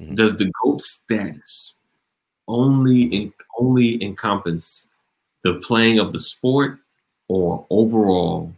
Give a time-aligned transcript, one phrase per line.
[0.00, 0.16] Mhm.
[0.16, 1.74] Does the GOAT status
[2.48, 4.88] only in, only encompass
[5.42, 6.78] the playing of the sport
[7.28, 8.52] or overall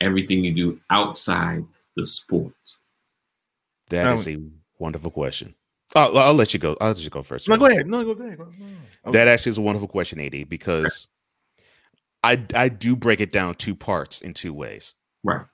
[0.00, 1.64] everything you do outside
[1.96, 2.54] the sport?
[3.90, 4.38] That Um, is a
[4.78, 5.54] wonderful question.
[5.94, 6.74] I'll, I'll let you go.
[6.80, 7.48] I'll let you go first.
[7.48, 7.86] No, go ahead.
[7.86, 8.38] No, go ahead.
[8.38, 8.78] Go ahead.
[9.12, 11.06] That actually is a wonderful question, AD, because
[12.24, 14.94] I I do break it down two parts in two ways.
[15.22, 15.44] Right.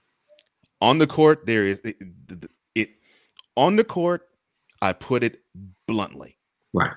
[0.81, 1.97] On the court, there is it,
[2.31, 2.91] it, it
[3.57, 4.28] on the court.
[4.83, 5.41] I put it
[5.87, 6.37] bluntly.
[6.73, 6.93] Right.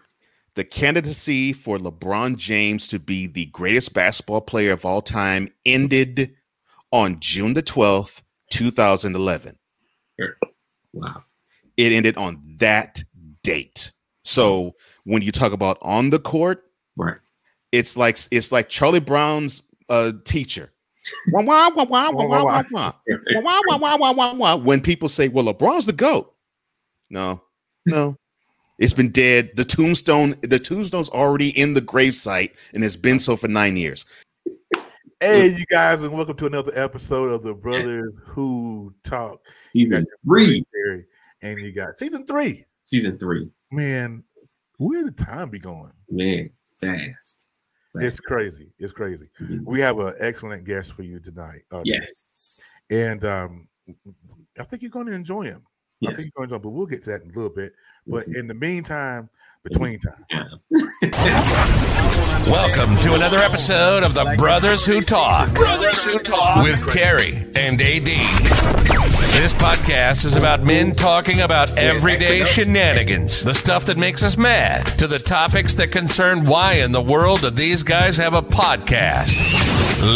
[0.56, 6.36] The candidacy for LeBron James to be the greatest basketball player of all time ended
[6.92, 8.22] on June the 12th,
[8.52, 9.58] 2011.
[10.94, 11.24] Wow.
[11.78, 13.02] It ended on that
[13.44, 13.94] date.
[14.26, 16.66] So when you talk about on the court,
[16.98, 17.18] Right.
[17.72, 20.72] it's like it's like Charlie Brown's uh, teacher.
[21.32, 21.48] When
[24.82, 26.36] people say, "Well, LeBron's the goat,"
[27.10, 27.42] no,
[27.86, 28.16] no,
[28.80, 29.52] it's been dead.
[29.56, 34.06] The tombstone, the tombstone's already in the gravesite, and it's been so for nine years.
[35.20, 39.46] Hey, you guys, and welcome to another episode of the Brothers Who Talk.
[39.74, 40.66] You got Season three.
[40.74, 41.06] Terry,
[41.44, 42.66] and you got season three.
[42.86, 43.50] Season three.
[43.72, 44.24] Man,
[44.78, 45.92] where the time be going?
[46.10, 47.48] Man, fast.
[47.96, 48.72] It's crazy.
[48.80, 49.28] It's crazy.
[49.42, 49.64] Mhm.
[49.66, 51.64] We have an excellent guest for you tonight.
[51.72, 52.82] uh, Yes.
[52.90, 53.68] and um,
[54.58, 55.64] I think you're going to enjoy him.
[56.04, 57.74] I think you're going to enjoy but we'll get to that in a little bit.
[58.08, 59.30] But in the meantime,
[59.64, 60.26] between time,
[62.48, 65.50] Welcome to another episode of the Brothers Who Talk
[66.64, 68.06] with Terry and AD.
[69.36, 74.88] This podcast is about men talking about everyday shenanigans, the stuff that makes us mad,
[74.98, 79.32] to the topics that concern why in the world do these guys have a podcast.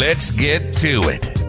[0.00, 1.45] Let's get to it.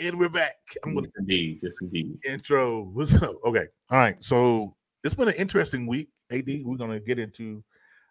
[0.00, 0.54] And we're back.
[0.84, 1.58] I'm Yes, indeed.
[1.62, 2.18] Yes, indeed.
[2.26, 2.84] intro.
[2.92, 3.34] What's up?
[3.44, 3.66] Okay.
[3.90, 4.16] All right.
[4.22, 6.08] So it's been an interesting week.
[6.30, 7.62] AD, we're going to get into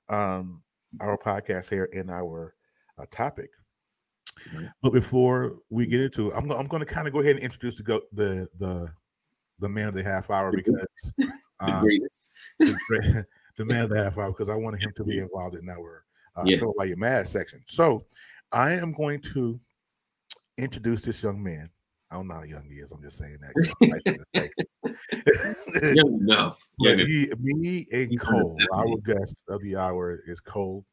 [0.10, 0.62] um,
[1.00, 2.56] our podcast here and our
[2.98, 3.50] uh, topic.
[4.82, 7.44] But before we get into it, I'm, I'm going to kind of go ahead and
[7.44, 8.88] introduce the go the the
[9.60, 10.86] the man of the half hour because
[11.18, 12.32] The um, greatest.
[12.60, 13.26] the, great-
[13.58, 16.06] the man of the half hour because I wanted him to be involved in our
[16.36, 16.62] uh, Yes.
[16.62, 17.64] Me Why Mad section.
[17.66, 18.06] So
[18.52, 19.60] I am going to
[20.60, 21.68] introduce this young man.
[22.10, 22.92] I don't know how young he is.
[22.92, 23.54] I'm just saying that.
[23.82, 24.26] I'm nice to
[25.84, 25.94] say.
[25.96, 26.58] Young enough.
[26.80, 30.86] But he, me and He's Cole, our guest of the hour is Cole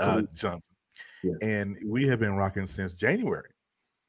[0.00, 0.74] uh, Johnson,
[1.22, 1.36] Yes.
[1.42, 3.50] and we have been rocking since January.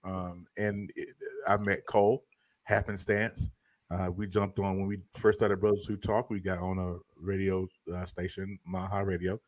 [0.04, 1.10] Um, and it,
[1.48, 2.24] I met Cole
[2.64, 3.50] happenstance.
[3.92, 6.30] Uh, we jumped on when we first started Brothers Who Talk.
[6.30, 9.40] We got on a radio uh, station, Maha Radio,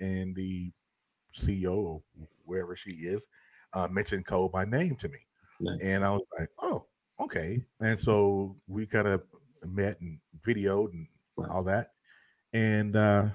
[0.00, 0.70] and the
[1.32, 2.02] CEO or
[2.44, 3.26] wherever she is
[3.72, 5.18] uh, mentioned Cole by name to me.
[5.60, 5.80] Nice.
[5.82, 6.86] And I was like, oh,
[7.20, 7.64] okay.
[7.80, 9.22] And so we kind of
[9.64, 11.06] met and videoed and
[11.36, 11.46] Wow.
[11.50, 11.92] all that.
[12.52, 13.28] And uh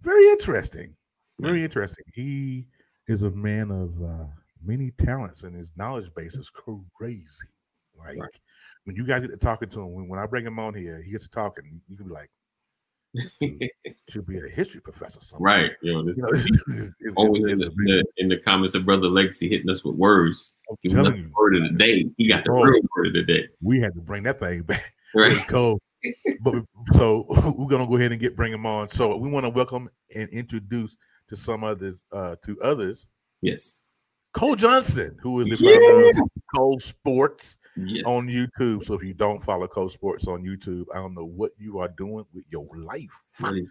[0.00, 0.94] very interesting.
[1.40, 2.04] Very interesting.
[2.14, 2.68] He
[3.08, 4.26] is a man of uh
[4.62, 7.26] many talents and his knowledge base is crazy.
[7.98, 8.40] Like Right.
[8.84, 11.02] when you guys get to talking to him, when, when I bring him on here,
[11.02, 12.30] he gets to talking, you can be like,
[14.08, 15.54] should be a history professor somewhere.
[15.62, 15.70] right.
[15.82, 16.28] You know, this, You know,
[17.00, 19.96] it's- always in the, in the in the comments of Brother Legacy hitting us with
[19.96, 20.56] words.
[20.70, 22.06] I'm telling you, word of the day.
[22.16, 22.62] He got the Bro.
[22.64, 23.48] real word of the day.
[23.62, 24.94] we had to bring that thing back.
[25.16, 25.36] Right.
[25.48, 25.80] Cool.
[26.40, 26.62] but we-
[26.94, 27.24] so
[27.56, 28.88] we're gonna go ahead and get bring him on.
[28.88, 30.96] So we want to welcome and introduce
[31.28, 33.06] to some others, uh, to others,
[33.40, 33.80] Yes.
[34.34, 38.02] Cole Johnson, who is the founder of Cole Sports Yes.
[38.06, 38.84] on YouTube.
[38.84, 41.88] So if you don't follow Cole Sports on YouTube, I don't know what you are
[41.88, 43.10] doing with your life.
[43.40, 43.66] What is?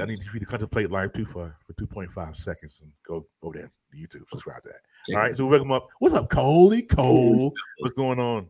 [0.00, 3.26] I need you to contemplate live too for for two point five seconds and go
[3.42, 4.22] go there to YouTube.
[4.30, 4.80] Subscribe to that.
[5.06, 5.88] Check All it right, so welcome up.
[5.98, 7.52] What's up, Coley Cole?
[7.80, 8.46] What's going on?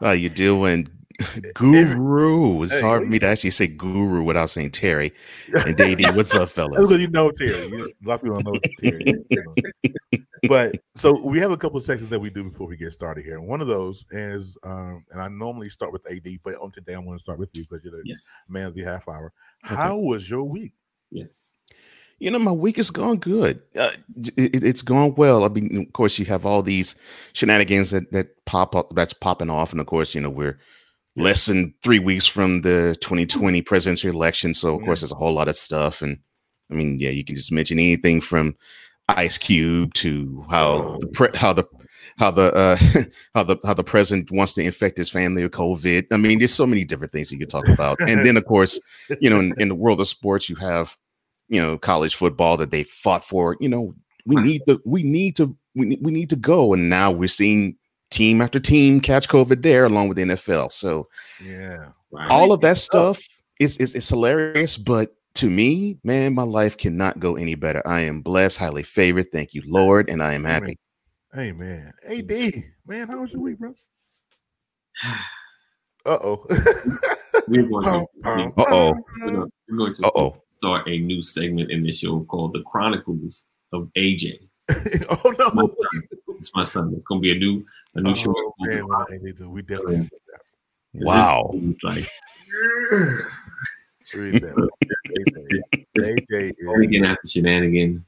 [0.00, 0.88] How you doing,
[1.54, 2.62] Guru?
[2.62, 5.12] It's Hey, hard for me to actually say Guru without saying Terry.
[5.66, 6.90] And AD, what's up, That's fellas?
[6.90, 7.66] what you know, Terry.
[7.68, 9.14] You- A lot of people don't know Terry.
[10.42, 10.70] you know.
[10.72, 13.24] But so we have a couple of sections that we do before we get started
[13.24, 13.38] here.
[13.38, 16.94] And one of those is, um, and I normally start with AD, but on today
[16.94, 18.30] I'm going to start with you because you're the Yes.
[18.48, 19.32] man of the half hour.
[19.62, 20.72] How was your week?
[21.10, 21.52] Yes.
[22.18, 23.62] You know, my week has gone good.
[23.74, 23.90] Uh,
[24.36, 25.44] it, it- it's gone well.
[25.44, 26.94] I mean, of course, you have all these
[27.32, 30.58] shenanigans that that pop up, that's popping off, and of course, you know, we're
[31.16, 35.32] less than three weeks from the 2020 presidential election, so of course, there's a whole
[35.32, 36.02] lot of stuff.
[36.02, 36.18] And
[36.70, 38.54] I mean, yeah, you can just mention anything from
[39.16, 41.64] Ice Cube to how the pre- how the
[42.18, 42.76] how the uh,
[43.34, 46.06] how the how the president wants to infect his family with COVID.
[46.12, 48.00] I mean, there's so many different things you could talk about.
[48.00, 48.78] And then, of course,
[49.20, 50.96] you know, in, in the world of sports, you have
[51.48, 53.56] you know college football that they fought for.
[53.60, 53.94] You know,
[54.26, 57.28] we need the we need to we need, we need to go, and now we're
[57.28, 57.76] seeing
[58.10, 60.72] team after team catch COVID there, along with the NFL.
[60.72, 61.08] So
[61.44, 61.90] Yeah.
[62.28, 63.20] all of that stuff
[63.58, 67.82] is is, is hilarious, but to me, man, my life cannot go any better.
[67.86, 69.32] I am blessed, highly favored.
[69.32, 70.78] Thank you, Lord, and I am happy.
[71.32, 71.92] Hey man.
[72.02, 73.74] Hey D, man, how was your week, bro?
[76.06, 76.44] Uh oh.
[77.46, 78.94] We're going to, Uh-oh.
[79.20, 79.32] we're
[79.76, 80.36] going- to Uh-oh.
[80.48, 83.44] start a new segment in the show called The Chronicles
[83.74, 84.48] of AJ.
[85.10, 85.74] oh no.
[86.36, 86.92] It's my son.
[86.94, 87.62] It's going to be a new
[87.96, 88.32] a new show.
[88.34, 88.86] Oh, man,
[89.20, 90.40] we definitely have to do that.
[90.94, 91.50] Wow.
[91.52, 92.08] It's like
[94.14, 94.68] We definitely-
[95.98, 98.04] AJ is- we get after shenanigan.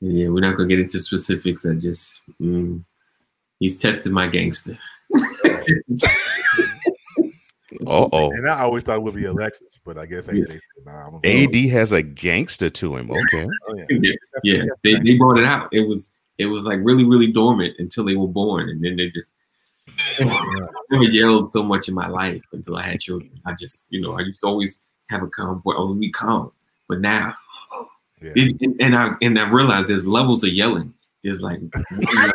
[0.00, 1.66] Yeah, we're not gonna get into specifics.
[1.66, 2.84] I just mm,
[3.58, 4.78] he's tested my gangster.
[7.86, 8.30] Uh oh.
[8.32, 11.20] And I always thought it would be Alexis, but I guess AJ said, nah, I'm
[11.20, 13.10] gonna AD has a gangster to him.
[13.10, 13.46] Okay.
[13.68, 13.84] Oh, yeah.
[14.02, 14.12] yeah,
[14.42, 14.62] yeah.
[14.82, 15.68] They, they brought it out.
[15.72, 19.10] It was it was like really really dormant until they were born, and then they
[19.10, 19.34] just.
[20.20, 23.30] I never yelled so much in my life until I had children.
[23.44, 25.74] I just, you know, I used to always have a calm voice.
[25.78, 26.52] Oh, be calm.
[26.88, 27.34] But now,
[28.20, 28.32] Yeah.
[28.34, 30.94] it, and, and I and I realized there's levels of yelling.
[31.22, 32.32] There's like there's,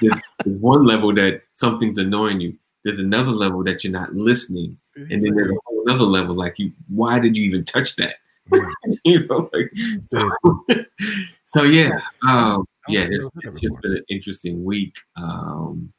[0.00, 2.56] there's one level that something's annoying you.
[2.84, 6.58] There's another level that you're not listening, and then there's a whole other level like
[6.58, 6.72] you.
[6.88, 8.16] Why did you even touch that?
[9.04, 9.70] you know, like,
[10.00, 10.18] so,
[11.46, 13.06] so yeah, um, yeah.
[13.10, 15.92] It's, it's just been an interesting week, um,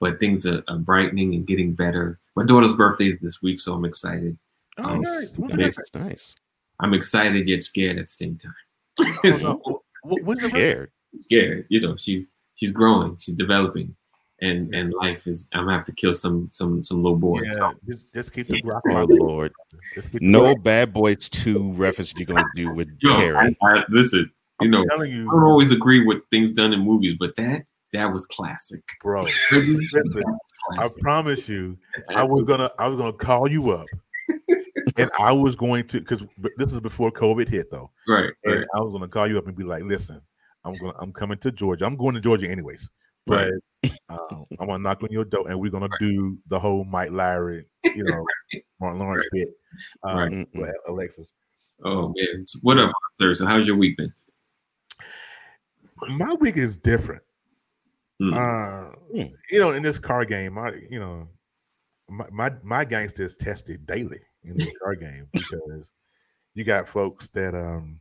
[0.00, 2.20] but things are, are brightening and getting better.
[2.36, 4.36] My daughter's birthday is this week, so I'm excited.
[4.78, 5.34] Oh, nice.
[5.36, 5.66] What's yeah.
[5.66, 5.94] Nice.
[5.94, 6.36] nice.
[6.80, 8.54] I'm excited yet scared at the same time.
[9.00, 9.82] Oh, It's no.
[10.04, 10.90] What's Scared.
[11.16, 11.66] scared.
[11.68, 13.94] You know, she's she's growing, she's developing,
[14.40, 15.48] and and life is.
[15.52, 17.42] I'm gonna have to kill some some some little boys.
[17.56, 19.04] Yeah, just, just keep the rock Oh.
[19.08, 19.52] Lord.
[20.10, 23.56] Keep No rock- Bad Boys 2 reference you're gonna do with Yo, Terry.
[23.62, 24.30] I, listen,
[24.60, 27.64] you I'm know, telling I don't always agree with things done in movies, but that
[27.92, 28.82] that was classic.
[29.02, 29.22] bro.
[29.52, 30.24] Listen, was
[30.78, 31.78] I promise you,
[32.16, 33.86] I was gonna, I was gonna call you up,
[34.96, 36.24] and I was going to, because
[36.56, 38.66] this is before COVID hit, though, right, and right.
[38.76, 40.20] I was gonna call you up and be like, "Listen,
[40.64, 41.84] I'm going, to I'm coming to Georgia.
[41.86, 42.88] I'm going to Georgia anyways,
[43.26, 43.52] but
[44.08, 47.64] um, I'm gonna knock on your door, and we're gonna do the whole Mike Lowrey,
[47.84, 48.24] you know,
[48.80, 49.48] Martin Lawrence bit,
[50.04, 50.72] um, Right.
[50.88, 51.30] Alexis.
[51.84, 53.34] Oh man, what up, sir?
[53.34, 54.12] So how's your week been?
[56.08, 57.22] My week is different.
[58.20, 58.34] Hmm.
[58.34, 59.34] Uh, Hmm.
[59.50, 61.28] you know, in this car game, I you know,
[62.08, 65.90] my my, my gangster is tested daily in car game because
[66.54, 68.00] you got folks that um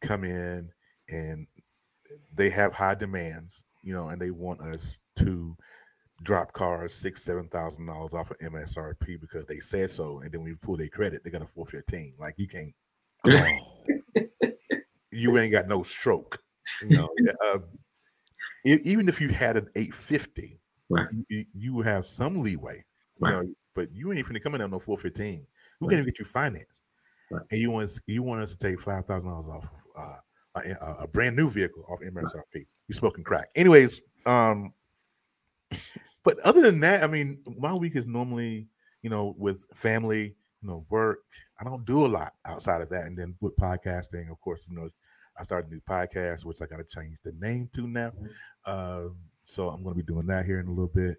[0.00, 0.70] come in
[1.08, 1.46] and
[2.34, 5.56] they have high demands, you know, and they want us to
[6.22, 10.42] drop cars six, seven thousand dollars off of MSRP because they said so, and then
[10.42, 12.14] we pull their credit, they got a four fifteen.
[12.18, 12.74] Like you can't,
[13.26, 13.46] Oh,
[15.12, 16.42] you ain't got no stroke.
[16.82, 17.08] You know,
[17.44, 17.58] uh,
[18.64, 20.58] even if you had an 850,
[20.88, 21.08] Right.
[21.28, 22.84] you, you have some leeway.
[23.20, 25.46] You know, but you ain't finna come in on no 415.
[25.80, 25.90] We Right.
[25.90, 26.84] can't even get you financed.
[27.30, 27.42] Right.
[27.50, 30.16] And you want us, you want us to take five thousand dollars off uh,
[30.56, 32.66] a, a- brand new vehicle off MSRP.
[32.88, 33.48] You smoking crack.
[33.54, 34.72] Anyways, um,
[36.24, 38.66] but other than that, I mean, my week is normally,
[39.02, 41.20] you know, with family, you know, work.
[41.60, 43.04] I don't do a lot outside of that.
[43.06, 44.90] And then with podcasting, of course, you know,
[45.38, 48.12] I started a new podcast, which I got to change the name to now.
[48.66, 49.04] Uh,
[49.44, 51.16] so I'm going to be doing that here in a little bit.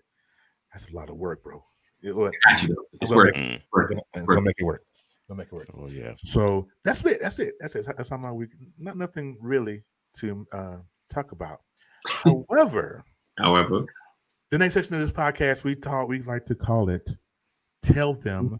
[0.74, 1.64] That's a lot of work, bro.
[2.04, 2.76] It, what, Got you.
[2.94, 3.36] It's I'm gonna work.
[3.36, 3.62] mm.
[3.72, 3.90] work.
[3.92, 4.84] make, I'm gonna make it work.
[5.28, 5.70] Gonna make it work.
[5.78, 6.14] oh yeah.
[6.16, 7.20] So that's it.
[7.22, 7.56] That's it.
[7.60, 7.86] That's it.
[7.86, 8.50] That's how my week.
[8.78, 9.84] Not nothing really
[10.18, 10.78] to uh,
[11.10, 11.62] talk about.
[12.08, 13.04] However,
[13.38, 13.86] However,
[14.50, 16.08] the next section of this podcast, we talk.
[16.08, 17.10] We like to call it
[17.82, 18.58] "Tell Them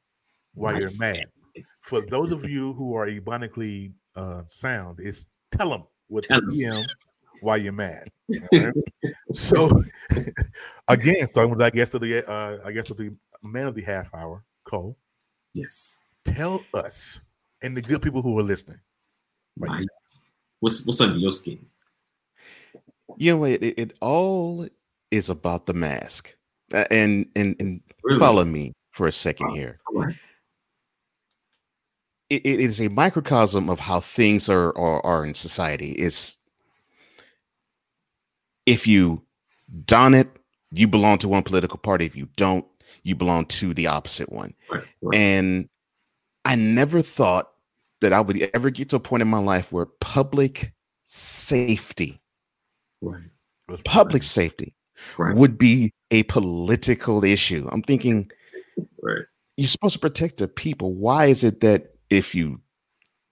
[0.54, 1.26] Why You're Mad."
[1.82, 6.66] For those of you who are ebonically uh, sound, it's "Tell Them" with Tell the
[6.66, 6.86] EM
[7.42, 8.10] why you're mad.
[8.54, 8.74] All right?
[9.34, 9.70] so
[10.88, 13.82] again, starting with I guess of the uh, I guess of the man of the
[13.82, 14.98] half hour, Cole.
[15.54, 16.00] yes.
[16.26, 17.20] Tell us
[17.64, 18.80] and the good people who are listening.
[19.56, 19.86] why My-
[20.60, 21.66] What's what's under your skin?
[23.18, 24.68] You know, it, it, it all
[25.10, 26.36] is about the mask.
[26.72, 28.20] Uh, and and and Really?
[28.20, 29.80] follow me for a second here.
[29.88, 30.16] All right.
[32.30, 35.94] It, it is a microcosm of how things are, are are in society.
[35.94, 36.38] It's
[38.68, 39.24] if you
[39.86, 40.30] don it,
[40.72, 42.06] you belong to one political party.
[42.06, 42.66] If you don't,
[43.04, 44.54] you belong to the opposite one.
[44.70, 44.84] Right.
[45.02, 45.18] right.
[45.18, 45.70] And
[46.46, 47.52] I never thought
[48.02, 50.74] that I would ever get to a point in my life where public
[51.06, 52.22] safety,
[53.02, 53.22] right.
[53.68, 54.74] was public safety
[55.18, 55.36] Right.
[55.36, 57.68] would be a political issue.
[57.72, 58.28] I'm thinking
[59.02, 59.26] Right.
[59.58, 60.94] you're supposed to protect the people.
[60.94, 62.62] Why is it that if you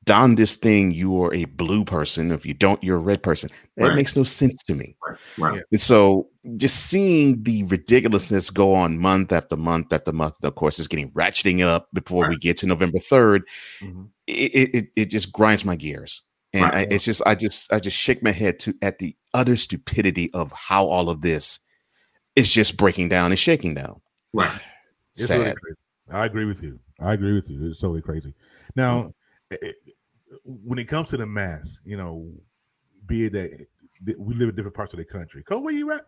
[0.10, 2.32] don this thing, you are a blue person.
[2.32, 3.50] If you don't, you're a red person.
[3.78, 3.96] That Right.
[3.96, 4.96] makes no sense to me.
[5.08, 5.18] Right.
[5.38, 5.64] Right.
[5.72, 10.56] And so just seeing the ridiculousness go on month after month after month, and of
[10.56, 13.42] course, it's getting ratcheting up before we get to November 3rd.
[13.82, 14.08] Mhm.
[14.28, 16.24] It, it, it- it just grinds my gears.
[16.54, 16.74] And Right.
[16.74, 20.32] I, it's just, I just, I just shake my head to at the utter stupidity
[20.34, 21.60] of how all of this
[22.36, 24.02] is just breaking down and shaking down.
[24.34, 24.50] Right.
[25.16, 25.56] It's really Sad.
[25.62, 25.78] crazy.
[26.12, 26.80] I agree with you.
[27.00, 27.70] I agree with you.
[27.70, 28.34] It's totally crazy.
[28.76, 29.14] Now,
[29.52, 29.76] it- it-
[30.44, 32.32] when it comes to the mass, you know,
[33.06, 33.66] be it that
[34.04, 35.44] that we live in different parts of the country.
[35.44, 36.06] Cole, where you at?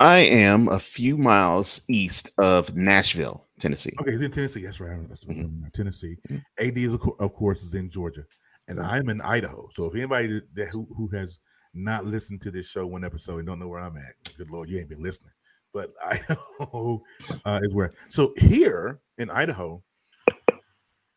[0.00, 3.92] I am a few miles east of Nashville, Tennessee.
[4.00, 4.64] Okay, he's in Tennessee.
[4.64, 5.08] That's right.
[5.08, 5.36] That's right.
[5.38, 5.72] Mhm.
[5.72, 6.16] Tennessee.
[6.28, 6.42] Mhm.
[6.58, 8.24] AD, is, of course, is in Georgia,
[8.68, 9.68] and I'm in Idaho.
[9.74, 11.38] So if anybody that- that who, who has
[11.74, 14.68] not listened to this show one episode and don't know where I'm at, good lord,
[14.68, 15.32] you ain't been listening.
[15.72, 17.02] But Idaho
[17.44, 17.92] uh, is where.
[18.08, 19.82] So here in Idaho,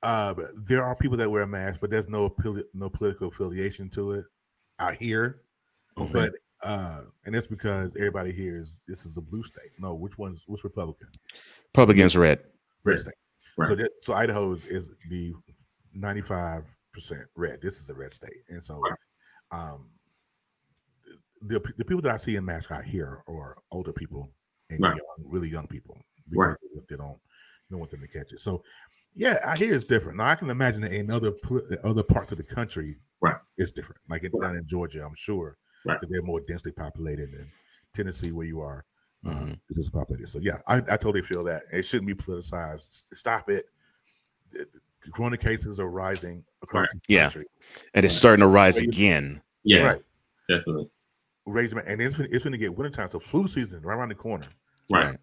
[0.05, 0.33] uh,
[0.67, 4.11] there are people that wear a mask, but there's no poli- no political affiliation to
[4.13, 4.25] it
[4.79, 5.41] out here.
[5.97, 6.11] Okay.
[6.13, 6.33] But
[6.63, 9.71] uh, and that's because everybody here is this is a blue state.
[9.79, 11.07] No, which one's which Republican?
[11.73, 12.39] Republicans red.
[12.83, 12.99] red Right.
[12.99, 13.13] state.
[13.57, 13.67] Right.
[13.69, 15.33] So that, so Idaho is, is the
[15.93, 17.61] ninety five percent red.
[17.61, 18.93] This is a red state, and so Right.
[19.51, 19.89] um,
[21.41, 24.31] the the people that I see in masks out here are older people
[24.69, 24.95] and Right.
[24.95, 25.97] young, really young people
[26.35, 26.55] Right.
[26.61, 27.19] because they don't
[27.75, 28.39] don't want them to catch it.
[28.39, 28.63] So
[29.13, 30.17] yeah, I hear it's different.
[30.17, 31.33] Now I can imagine that in other
[31.83, 33.35] other parts of the country, Right.
[33.57, 34.01] it's different.
[34.09, 34.47] Like in, Right.
[34.47, 35.95] down in Georgia, I'm sure Right.
[35.99, 37.51] because they're more densely populated than
[37.93, 38.85] Tennessee, where you are.
[39.25, 39.59] Uh, Mhm.
[39.69, 40.27] it's just populated.
[40.27, 43.03] So yeah, I, I totally feel that it shouldn't be politicized.
[43.13, 43.65] Stop it.
[44.51, 44.67] The-
[45.03, 47.23] the Corona cases are rising across the Yeah.
[47.25, 47.45] country.
[47.93, 48.87] And it's starting to rise Right.
[48.87, 49.41] again.
[49.63, 49.93] Yes.
[49.95, 50.03] Right.
[50.47, 50.89] Definitely.
[51.45, 54.15] Raising and it's gonna, it's going to get wintertime, so flu season right around the
[54.15, 54.47] corner.
[54.89, 55.15] Right.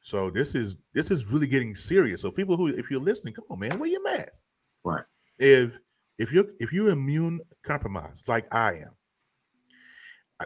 [0.00, 2.20] So this is this is really getting serious.
[2.22, 4.40] So people who, if you're listening, come on, man, wear your mask.
[4.84, 5.04] Right.
[5.38, 5.72] If
[6.18, 8.96] if you're if you're immune compromised like I am,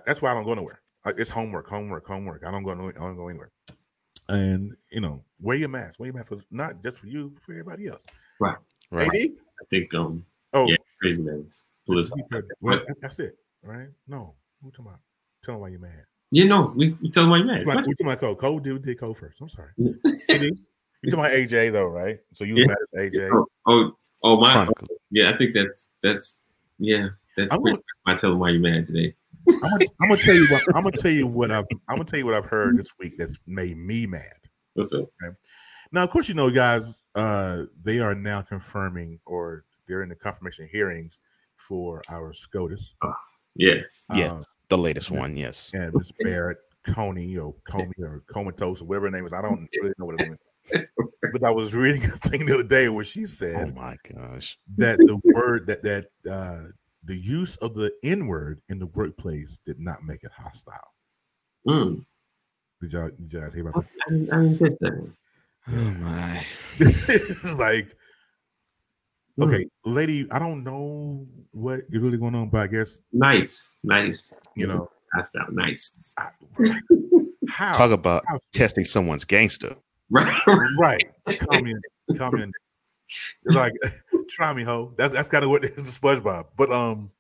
[0.06, 0.80] that's why I don't go nowhere.
[1.06, 2.44] It's homework, homework, homework.
[2.44, 3.52] I don't go no, I don't go anywhere.
[4.28, 6.00] And you know, wear your mask.
[6.00, 8.00] Wear your mask for not just for you, for everybody else.
[8.40, 8.56] Right.
[8.92, 9.08] AD?
[9.14, 10.76] I think um Oh, Yeah.
[11.00, 11.66] craziness.
[11.86, 12.42] Political.
[12.60, 13.88] well, that's it, right?
[14.06, 15.00] No, we talking about.
[15.42, 16.04] Tell them why you're mad.
[16.34, 17.64] You know, we, we tell them why you're mad.
[17.64, 17.86] Like, What?
[17.86, 18.34] we talking about Cole.
[18.34, 19.40] Cole did, did Cole first.
[19.40, 19.70] I'm sorry.
[19.76, 19.92] Yeah.
[20.32, 20.50] AD, you
[21.08, 22.18] talking about AJ though, right?
[22.32, 22.66] So you Yeah.
[22.66, 23.30] mad at AJ?
[23.32, 23.92] Oh, oh,
[24.24, 24.52] oh, my.
[24.52, 24.98] Chronicles.
[25.12, 26.40] Yeah, I think that's that's
[26.80, 27.10] yeah.
[27.36, 29.14] That's I'm gonna, much I tell them why you're mad today.
[29.46, 32.04] I'm, gonna, I'm gonna tell you what I'm gonna tell you what I've I'm gonna
[32.04, 34.40] tell you what I've heard this week that's made me mad.
[34.72, 35.08] What's up?
[35.92, 40.16] Now, of course, you know, guys, uh, they are now confirming or they're in the
[40.16, 41.20] confirmation hearings
[41.54, 42.94] for our SCOTUS.
[43.56, 44.06] Yes.
[44.14, 44.32] Yes.
[44.32, 45.36] Um, the latest one.
[45.36, 45.70] Yes.
[45.74, 49.32] and Miss Barrett Coney or Comey or comatose or whatever her name is.
[49.32, 50.38] I don't really know what her name
[50.70, 50.84] is.
[51.32, 54.58] But I was reading a thing the other day where she said, Oh my gosh.
[54.76, 56.68] that the word that that uh,
[57.04, 60.92] the use of the N word in the workplace did not make it hostile.
[61.66, 62.04] Mm.
[62.80, 65.10] Did y'all, did y'all hear I, about I didn't, I didn't get that.
[65.68, 66.46] Oh my.
[66.80, 67.00] that?
[67.42, 67.96] It's like.
[69.40, 73.72] Okay, lady, I don't know what is really going on, but I guess Nice.
[73.82, 74.32] Nice.
[74.56, 75.52] you know That's out.
[75.52, 76.14] Nice.
[76.18, 76.28] I,
[77.48, 79.74] how Talk about how- testing someone's gangster.
[80.10, 81.02] Right.
[81.26, 81.38] right.
[81.38, 81.80] Come in,
[82.16, 82.52] come in.
[83.44, 83.72] It's like,
[84.28, 84.92] try me, ho.
[84.96, 86.46] That's that's kind of what is the SpongeBob.
[86.56, 87.10] But um,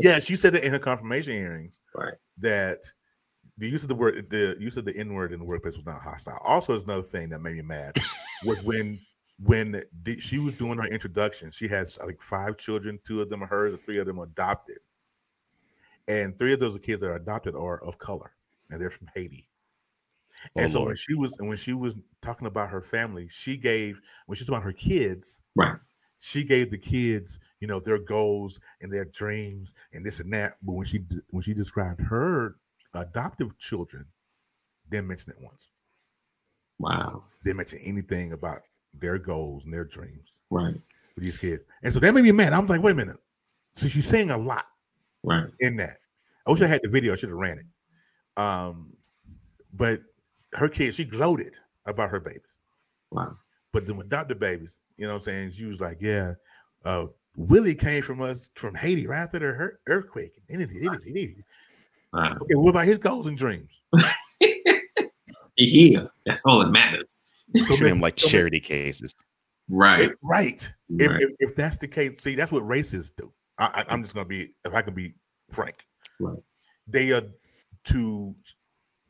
[0.00, 2.14] yeah, she said that in her confirmation hearings, Right.
[2.38, 2.78] That
[3.58, 5.86] the use of the word, the use of the N word in the workplace was
[5.86, 6.38] not hostile.
[6.44, 7.96] Also, there's another thing that made me mad
[8.44, 8.98] was when
[9.44, 11.50] when the, she was doing her introduction.
[11.50, 12.98] She has like five children.
[13.04, 14.78] Two of them are hers, and three of them are adopted.
[16.08, 18.32] And three of those kids that are adopted are of color,
[18.70, 19.48] and they're from Haiti.
[20.56, 24.00] Oh, And so when she was when she was talking about her family, she gave
[24.26, 25.76] when she's about her kids, Right.
[26.18, 30.56] she gave the kids, you know, their goals and their dreams and this and that.
[30.62, 32.56] But when she when she described her
[32.94, 34.06] adoptive children,
[34.90, 35.70] didn't mention it once.
[36.78, 37.24] Wow.
[37.44, 38.62] Didn't mention anything about
[38.94, 40.74] their goals and their dreams Right.
[41.14, 41.62] with these kids.
[41.82, 42.52] And so that made me mad.
[42.52, 43.16] I was like, wait a minute.
[43.74, 44.66] So she's saying a lot
[45.22, 45.48] Right.
[45.60, 45.98] in that.
[46.46, 47.12] I wish I had the video.
[47.12, 47.66] I should have ran it.
[48.40, 48.92] Um,
[49.74, 50.02] but
[50.54, 51.54] her kids, she gloated
[51.86, 52.42] about her babies.
[53.10, 53.38] Wow.
[53.72, 55.50] But then adopted babies, you know what I'm saying?
[55.52, 56.34] She was like, Yeah,
[56.84, 57.06] uh,
[57.36, 60.38] Willie came from us from Haiti right after the earthquake.
[60.50, 60.66] Okay,
[62.12, 62.34] Wow.
[62.40, 63.82] what about his goals and dreams?
[65.56, 66.10] He here.
[66.24, 67.26] That's all that matters.
[67.56, 69.14] So Treat them many- like so many- charity cases.
[69.68, 70.02] Right.
[70.10, 70.72] It- right.
[70.98, 71.22] If, Right.
[71.22, 73.32] if, if that's the case, see, that's what racists do.
[73.58, 75.14] I, I, I'm just gonna be, if I can be
[75.50, 75.84] frank,
[76.20, 76.38] Right.
[76.86, 77.22] they are
[77.84, 78.34] to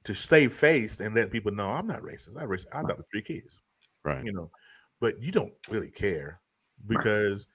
[0.04, 2.36] to save face and let people know I'm not racist.
[2.40, 2.66] I'm racist.
[2.72, 3.60] I adopted three kids.
[4.04, 4.24] Right.
[4.24, 4.50] you know,
[5.00, 6.40] but you don't really care
[6.88, 7.46] because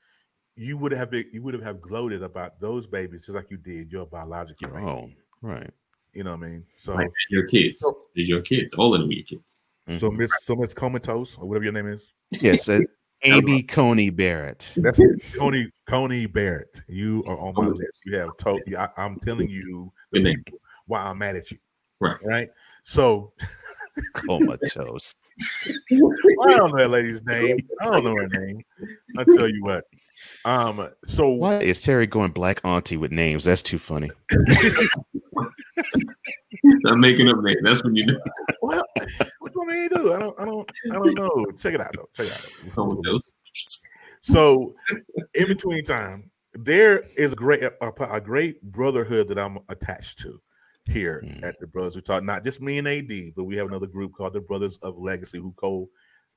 [0.56, 3.58] you would have been, you would have have gloated about those babies just like you
[3.58, 4.70] did your biological.
[4.70, 4.82] baby.
[4.86, 5.10] Oh,
[5.42, 5.70] right.
[6.14, 6.66] You know what I mean?
[6.78, 7.82] So, Like your kids.
[7.82, 8.74] So- your kids.
[8.76, 9.66] All of them are your kids.
[9.88, 10.18] So Mhm.
[10.18, 12.12] Miss, so Miss Comatose or whatever your name is.
[12.42, 12.80] Yes, uh,
[13.24, 14.74] Amy Coney Barrett.
[14.78, 15.22] That's it.
[15.36, 16.82] Coney Coney Barrett.
[16.88, 18.04] You are on my list.
[18.06, 18.62] You have told.
[18.78, 20.44] I, I'm telling you the name.
[20.44, 21.58] people why I'm mad at you.
[22.00, 22.18] Right.
[22.24, 22.50] Right.
[22.84, 23.32] So
[24.14, 25.16] Comatose.
[25.92, 27.58] I don't know that lady's name.
[27.82, 28.64] I don't know her name.
[29.18, 29.86] I'll tell you what.
[30.46, 30.90] Um.
[31.06, 33.44] So Why is Terry going black auntie with names?
[33.44, 34.10] That's too funny.
[36.88, 37.58] I'm making up names.
[37.64, 38.20] That's when you know.
[38.62, 38.84] well,
[39.70, 40.14] do you want me to do?
[40.14, 40.40] I don't.
[40.40, 40.72] I don't.
[40.92, 41.46] I don't know.
[41.58, 42.10] Check it out though.
[42.14, 43.22] Check it out.
[44.22, 44.74] So,
[45.36, 47.74] in between time, there is a great a,
[48.12, 50.40] a great brotherhood that I'm attached to
[50.86, 51.44] here Mm.
[51.44, 52.24] at the Brothers Who Talk.
[52.24, 55.38] Not just me and AD, but we have another group called the Brothers of Legacy
[55.38, 55.90] who co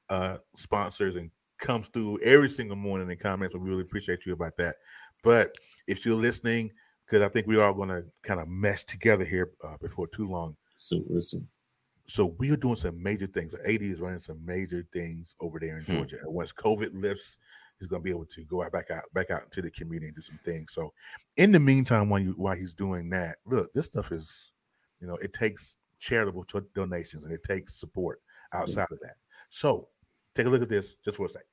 [0.08, 3.54] uh, sponsors and comes through every single morning and comments.
[3.54, 4.76] We really appreciate you about that.
[5.22, 5.54] But
[5.86, 6.70] if you're listening,
[7.06, 10.26] because I think we are going to kind of mesh together here uh, before too
[10.26, 10.56] long.
[10.78, 11.46] So listen.
[12.10, 13.52] So we are doing some major things.
[13.52, 15.92] The AD is running some major things over there in Hmm.
[15.92, 16.18] Georgia.
[16.22, 17.36] And once COVID lifts,
[17.78, 20.08] he's going to be able to go out back out back out into the community
[20.08, 20.72] and do some things.
[20.72, 20.92] So
[21.36, 24.52] in the meantime, while you while he's doing that, look, this stuff is,
[25.00, 28.20] you know, it takes charitable to- donations and it takes support
[28.52, 29.16] outside of that.
[29.48, 29.88] So
[30.34, 31.44] take a look at this just for a sec.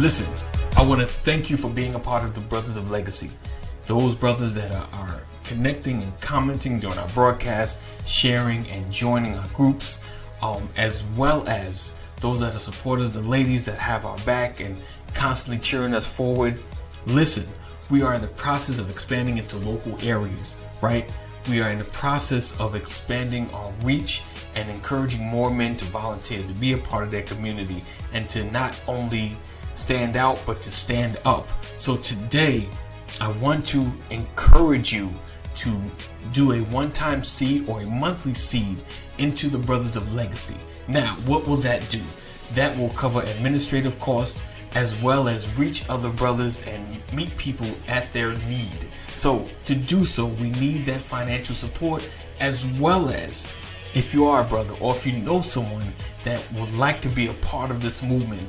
[0.00, 0.32] Listen,
[0.78, 3.28] I want to thank you for being a part of the Brothers of Legacy.
[3.84, 9.46] Those brothers that are, are connecting and commenting during our broadcast, sharing and joining our
[9.48, 10.02] groups,
[10.40, 14.78] um, as well as those that are supporters, the ladies that have our back and
[15.12, 16.58] constantly cheering us forward.
[17.04, 17.44] Listen,
[17.90, 21.14] we are in the process of expanding into local areas, right?
[21.46, 24.22] We are in the process of expanding our reach
[24.54, 28.50] and encouraging more men to volunteer to be a part of their community and to
[28.50, 29.36] not only
[29.80, 31.48] stand out but to stand up.
[31.78, 32.68] So today,
[33.20, 35.12] I want to encourage you
[35.56, 35.80] to
[36.32, 38.82] do a one time seed or a monthly seed
[39.18, 40.58] into the Brothers of Legacy.
[40.86, 42.00] Now, what will that do?
[42.54, 44.42] That will cover administrative costs
[44.74, 48.86] as well as reach other brothers and meet people at their need.
[49.16, 52.08] So, to do so, we need that financial support
[52.40, 53.52] as well as
[53.94, 57.26] if you are a brother or if you know someone that would like to be
[57.26, 58.48] a part of this movement,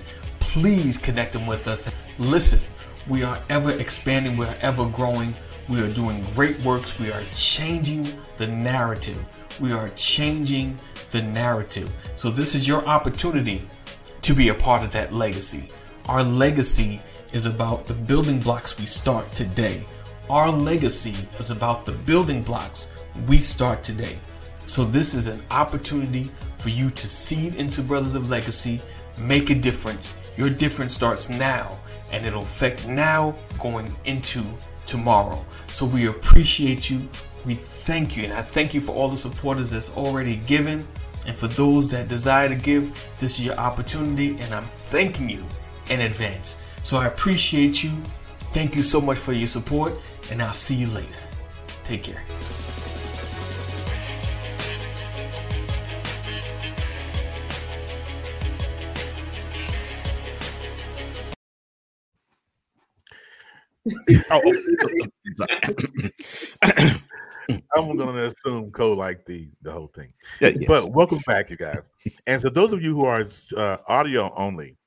[0.51, 1.89] please connect them with us.
[2.19, 2.59] Listen,
[3.07, 5.33] we are ever expanding, we are ever growing,
[5.69, 9.17] we are doing great works, we are changing the narrative.
[9.61, 10.77] We are changing
[11.11, 11.93] the narrative.
[12.15, 13.65] So, this is your opportunity
[14.23, 15.69] to be a part of that legacy.
[16.07, 19.85] Our legacy is about the building blocks we start today.
[20.29, 22.93] Our legacy is about the building blocks
[23.25, 24.17] we start today.
[24.65, 28.81] So, this is an opportunity for you to seed into Brothers of Legacy,
[29.17, 30.20] make a difference.
[30.37, 31.79] Your difference starts now,
[32.11, 34.43] and it'll affect now going into
[34.85, 35.45] tomorrow.
[35.67, 37.07] So, we appreciate you.
[37.45, 40.87] We thank you, and I thank you for all the supporters that's already given.
[41.25, 45.45] And for those that desire to give, this is your opportunity, and I'm thanking you
[45.89, 46.63] in advance.
[46.83, 47.91] So I appreciate you.
[48.53, 49.93] Thank you so much for your support,
[50.31, 51.15] and I'll see you later.
[51.83, 52.70] Take care.
[64.29, 64.53] Oh,
[67.75, 70.11] I'm going to assume Cole liked the the whole thing.
[70.39, 70.67] Yeah, yes.
[70.67, 71.79] But welcome back, you guys.
[72.27, 73.25] And so, those of you who are
[73.57, 74.77] uh, audio only,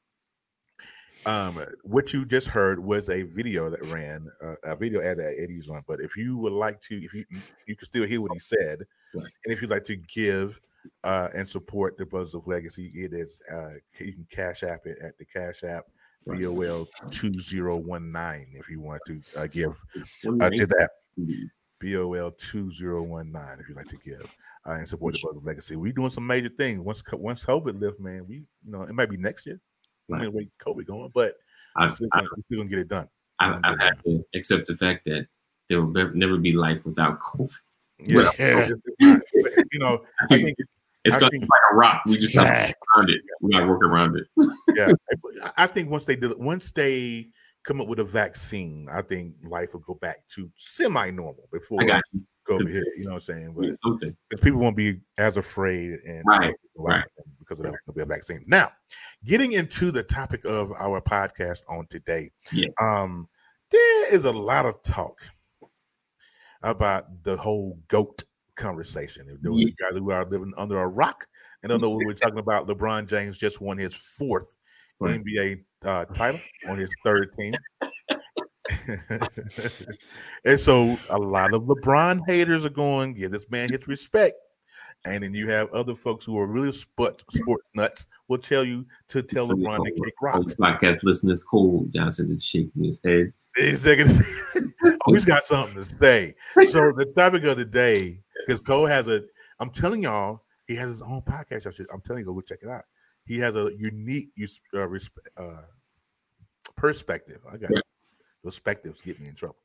[1.27, 5.37] um, what you just heard was a video that ran uh, a video ad that
[5.39, 5.83] Eddie's on.
[5.89, 7.25] But if you would like to, if you
[7.67, 8.83] you can still hear what he said,
[9.15, 10.61] and if you'd like to give
[11.03, 14.99] uh, and support the Brothers of Legacy, it is uh, you can cash app it
[15.03, 15.85] at the Cash App.
[16.27, 16.41] Right.
[16.43, 19.71] BOL two zero one nine if you want to uh, give
[20.41, 20.91] uh, to that.
[21.81, 24.35] BOL 2019 if you'd like to give
[24.67, 25.77] uh, and support the Legacy.
[25.77, 26.81] We're doing some major things.
[26.81, 29.61] Once once COVID lift, man, we you know it might be next year.
[30.13, 31.35] I mean, wait, COVID going, but
[31.77, 33.09] we're I've, still, I've, gonna, we're still gonna get it done.
[33.39, 35.27] I've, I've had to accept the fact that
[35.69, 37.51] there will never be life without COVID.
[37.99, 38.59] Yeah, Yeah.
[38.61, 40.59] it's- it's not- but, you know, I think
[41.05, 42.03] it's going to be like a rock.
[42.07, 43.21] We just have to work around it.
[43.41, 44.27] We got to work around it.
[44.75, 44.93] yeah,
[45.57, 47.29] I- I think once they did, once they
[47.65, 51.87] come up with a vaccine, I think life will go back to semi-normal before I
[51.87, 52.23] got you.
[52.49, 52.85] COVID hit.
[52.97, 53.55] You know what I'm saying?
[53.57, 54.15] But something.
[54.29, 57.05] because people won't be as afraid and Right, right.
[57.39, 58.45] because of the, the vaccine.
[58.47, 58.71] Now,
[59.25, 62.71] getting into the topic of our podcast on today, Yes.
[62.79, 63.29] um,
[63.71, 65.19] there is a lot of talk
[66.63, 68.25] about the whole goat
[68.57, 69.29] conversation.
[69.29, 69.73] If those Yes.
[69.81, 71.27] guys who are living under a rock
[71.63, 74.57] and don't know what we're talking about, LeBron James just won his fourth
[75.01, 75.21] Right.
[75.25, 77.53] NBA uh, title on his third team.
[80.45, 84.35] and so a lot of LeBron haters are going, give this man his respect.
[85.05, 88.87] And then you have other folks who are really sport, sports nuts will tell you
[89.09, 90.55] to tell LeBron to kick Oh, rocks.
[90.55, 93.33] podcast listeners, Cole Johnson is shaking his head.
[93.57, 96.35] He's oh, he's got something to say.
[96.71, 99.23] So the topic of the day, because Cole has a,
[99.61, 101.75] I'm telling y'all, he has his own podcast.
[101.75, 102.85] Should, I'm telling you, go check it out.
[103.27, 105.63] He has a unique uh, resp- uh,
[106.77, 107.41] perspective.
[107.51, 107.81] I got Yeah.
[108.43, 109.57] those perspectives get me in trouble,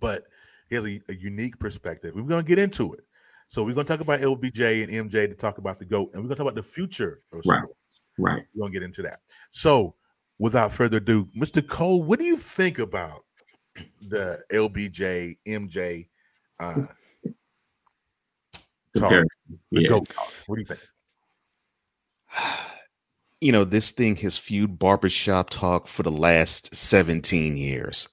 [0.00, 0.24] but
[0.68, 2.14] he has a, a unique perspective.
[2.14, 3.04] We're gonna get into it.
[3.48, 6.28] So we're gonna talk about LBJ and MJ to talk about the goat, and we're
[6.28, 7.58] gonna talk about the future of Right.
[7.58, 7.78] sports.
[8.18, 8.42] Right.
[8.54, 9.20] We're gonna get into that.
[9.50, 9.94] So,
[10.38, 11.66] without further ado, Mr.
[11.66, 13.24] Cole, what do you think about
[14.00, 16.08] the LBJ MJ
[16.60, 16.86] uh,
[18.96, 19.28] talk, Comparison.
[19.70, 19.88] the Yeah.
[19.88, 20.32] goat talk?
[20.46, 20.80] What do you think?
[23.40, 28.08] You know, this thing has fueled barbershop talk for the last 17 years.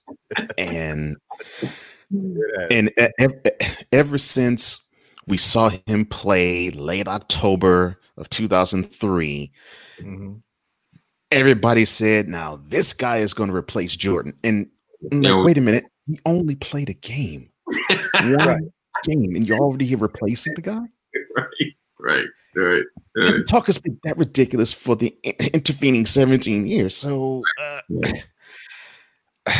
[0.57, 1.15] and
[2.09, 2.67] Yeah.
[2.71, 3.59] and e- e-
[3.91, 4.79] ever since
[5.27, 9.51] we saw him play late October of 2003,
[9.99, 10.41] Mhm.
[11.31, 14.33] everybody said, now this guy is going to replace Jordan.
[14.43, 14.69] And
[15.11, 17.49] like, we- wait a minute, he only played a game.
[18.15, 18.63] One Right.
[19.03, 20.81] Game, and you're already here replacing the guy?
[21.35, 21.45] right.
[21.99, 22.25] Right.
[22.55, 22.83] Right.
[23.15, 23.45] Right.
[23.47, 25.15] talk has been that ridiculous for the
[25.53, 26.95] intervening 17 years.
[26.95, 27.81] So, uh,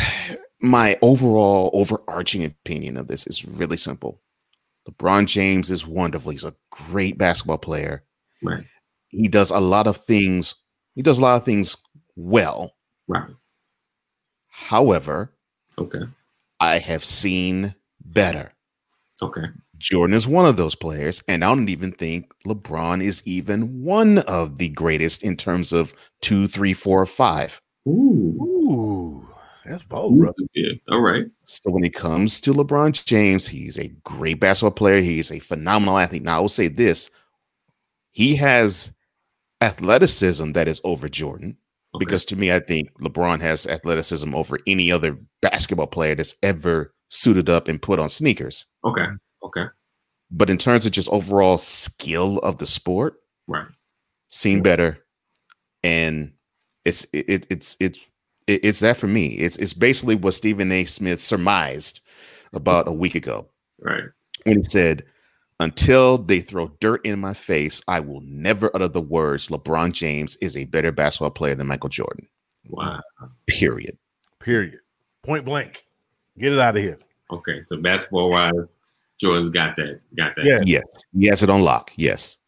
[0.60, 4.20] my overall overarching opinion of this is really simple.
[4.88, 6.32] LeBron James is wonderful.
[6.32, 8.02] He's a great basketball player.
[8.42, 8.64] Right.
[9.08, 10.54] He does a lot of things.
[10.94, 11.76] He does a lot of things
[12.16, 12.74] well.
[13.08, 13.30] Right.
[14.48, 15.32] However,
[15.78, 16.00] Okay.
[16.58, 17.74] I have seen
[18.04, 18.52] better.
[19.22, 19.46] Okay.
[19.78, 24.18] Jordan is one of those players, and I don't even think LeBron is even one
[24.18, 27.60] of the greatest in terms of two, three, four, five.
[27.88, 28.36] Ooh.
[28.70, 29.28] Ooh,
[29.64, 30.32] that's bold, bro.
[30.54, 30.72] Yeah.
[30.90, 31.24] All right.
[31.46, 35.00] So when it comes to LeBron James, he's a great basketball player.
[35.00, 36.22] He's a phenomenal athlete.
[36.22, 37.10] Now I will say this:
[38.12, 38.94] he has
[39.60, 41.56] athleticism that is over Jordan.
[41.94, 42.04] Okay.
[42.04, 46.94] Because to me, I think LeBron has athleticism over any other basketball player that's ever
[47.10, 48.66] suited up and put on sneakers.
[48.84, 49.06] Okay.
[49.44, 49.64] Okay.
[50.30, 53.66] But in terms of just overall skill of the sport, Right.
[54.28, 55.04] seen better,
[55.82, 56.32] and
[56.84, 58.10] it's it, it it's it's
[58.46, 59.28] it, it's that for me.
[59.34, 60.84] It's it's basically what Stephen A.
[60.84, 62.00] Smith surmised
[62.52, 63.48] about a week ago
[63.80, 64.04] Right.
[64.44, 65.04] when he said,
[65.58, 70.36] "Until they throw dirt in my face, I will never utter the words LeBron James
[70.40, 72.28] is a better basketball player than Michael Jordan."
[72.68, 73.00] Wow.
[73.48, 73.98] Period.
[74.38, 74.78] Period.
[75.24, 75.82] Point blank.
[76.40, 76.98] Get it out of here.
[77.30, 77.60] Okay.
[77.62, 78.52] So basketball wise,
[79.20, 80.00] Jordan's got that.
[80.16, 80.44] Got that.
[80.44, 80.60] Yeah.
[80.64, 80.82] Yes,
[81.18, 81.92] he has it on lock.
[81.96, 82.38] Yes.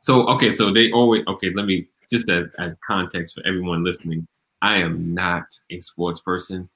[0.00, 1.50] So okay, so they always okay.
[1.54, 4.26] Let me just as, as context for everyone listening.
[4.60, 6.68] I am not a sports person.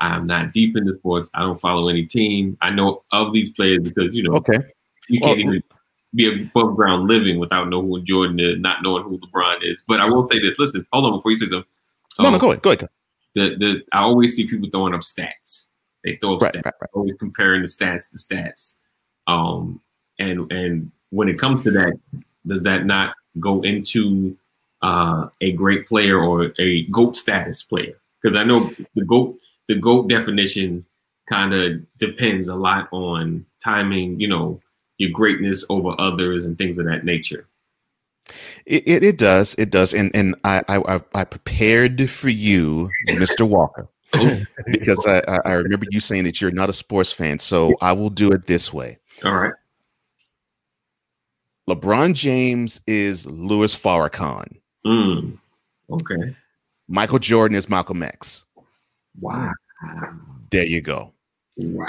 [0.00, 1.28] I am not deep into sports.
[1.34, 2.56] I don't follow any team.
[2.62, 4.58] I know of these players because you know Okay.
[5.08, 5.62] you can't Well, even
[6.14, 9.84] be above ground living without knowing who Jordan is, not knowing who LeBron is.
[9.86, 10.58] But I will say this.
[10.58, 11.64] Listen, hold on before you say something.
[12.18, 12.62] No, no, Um, go ahead.
[12.62, 12.88] Go ahead.
[13.34, 15.68] The the I always see people throwing up stats.
[16.04, 16.90] They throw up Right, stats right, right.
[16.94, 18.76] always comparing the stats to stats.
[19.26, 19.80] Um,
[20.18, 21.98] and and when it comes to that,
[22.46, 24.36] does that not go into
[24.82, 27.94] uh, a great player or a goat status player?
[28.22, 30.84] Because I know the goat the goat definition
[31.28, 34.18] kind of depends a lot on timing.
[34.20, 34.60] You know,
[34.98, 37.46] your greatness over others and things of that nature.
[38.66, 39.54] It, it it does.
[39.58, 39.94] It does.
[39.94, 43.46] And and I I I- I prepared for you, Mr.
[43.48, 43.88] Walker.
[44.14, 47.38] Oh, because I, I- I remember you saying that you're not a sports fan.
[47.38, 48.98] So I will do it this way.
[49.24, 49.52] all right.
[51.68, 54.46] LeBron James is Louis Farrakhan.
[54.84, 55.38] Mm.
[55.90, 56.34] Okay.
[56.88, 58.44] Michael Jordan is Malcolm X.
[59.20, 59.52] Wow.
[60.50, 61.12] There you go.
[61.56, 61.86] Wow.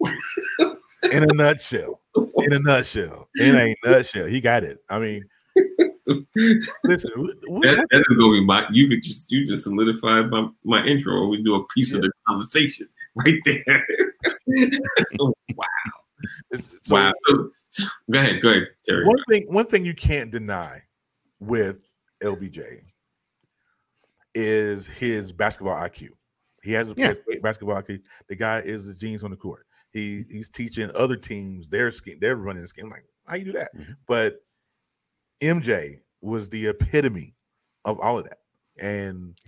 [1.12, 2.00] In a nutshell.
[2.16, 3.28] In a nutshell.
[3.36, 4.26] In a nutshell.
[4.26, 4.82] He got it.
[4.90, 5.22] I mean,
[6.06, 7.10] listen.
[7.12, 8.66] w- w- That, that's gonna be my.
[8.70, 11.14] You could just you just solidified my my intro.
[11.14, 13.86] Or we do a piece of the conversation right there.
[15.54, 15.64] wow!
[16.82, 17.12] so wow.
[17.24, 18.40] So, go ahead.
[18.40, 19.04] Go ahead, Terry.
[19.04, 20.80] one thing one thing you can't deny
[21.40, 21.80] with
[22.22, 22.80] LBJ
[24.34, 26.08] is his basketball IQ.
[26.62, 27.14] He has a Yeah.
[27.26, 28.00] great basketball IQ.
[28.28, 29.66] The guy is the genius on the court.
[29.92, 32.90] He he's teaching other teams their scheme, they're running the scheme.
[32.90, 33.74] Like, how you do that?
[33.76, 33.96] Mhm.
[34.06, 34.40] But
[35.40, 37.34] MJ was the epitome
[37.84, 38.38] of all of that.
[38.80, 39.38] And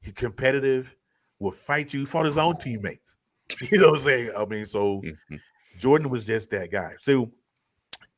[0.00, 0.94] he competitive,
[1.38, 3.16] will fight you, fought his own teammates.
[3.72, 4.30] You know what I'm saying?
[4.36, 5.40] I mean, so Mhm.
[5.78, 6.92] Jordan was just that guy.
[7.00, 7.32] So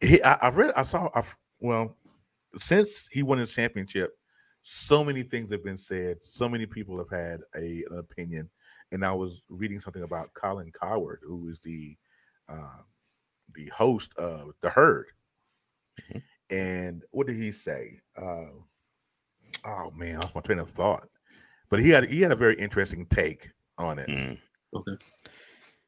[0.00, 1.22] he, I, I read, I saw, I,
[1.60, 1.96] well,
[2.56, 4.18] since he won his championship,
[4.62, 6.22] so many things have been said.
[6.24, 8.50] So many people have had a, an opinion.
[8.92, 11.96] And I was reading something about Colin Cowherd, who is the
[12.48, 12.82] uh,
[13.54, 15.06] the host of the Herd.
[16.12, 16.22] Mhm.
[16.50, 18.00] And what did he say?
[18.16, 18.46] Uh,
[19.64, 21.06] oh man, I lost my train of thought.
[21.70, 24.08] But he had he had a very interesting take on it.
[24.08, 24.38] Mm.
[24.74, 25.04] Okay.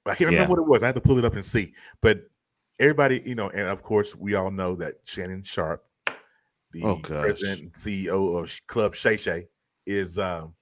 [0.07, 0.83] I can't remember what it was.
[0.83, 1.75] I had to pull it up and see.
[2.01, 2.22] But
[2.81, 5.85] everybody, you know, and of course, we all know that Shannon Sharpe,
[6.72, 9.46] the Oh, president and CEO of Club Shay Shay,
[9.87, 10.55] is um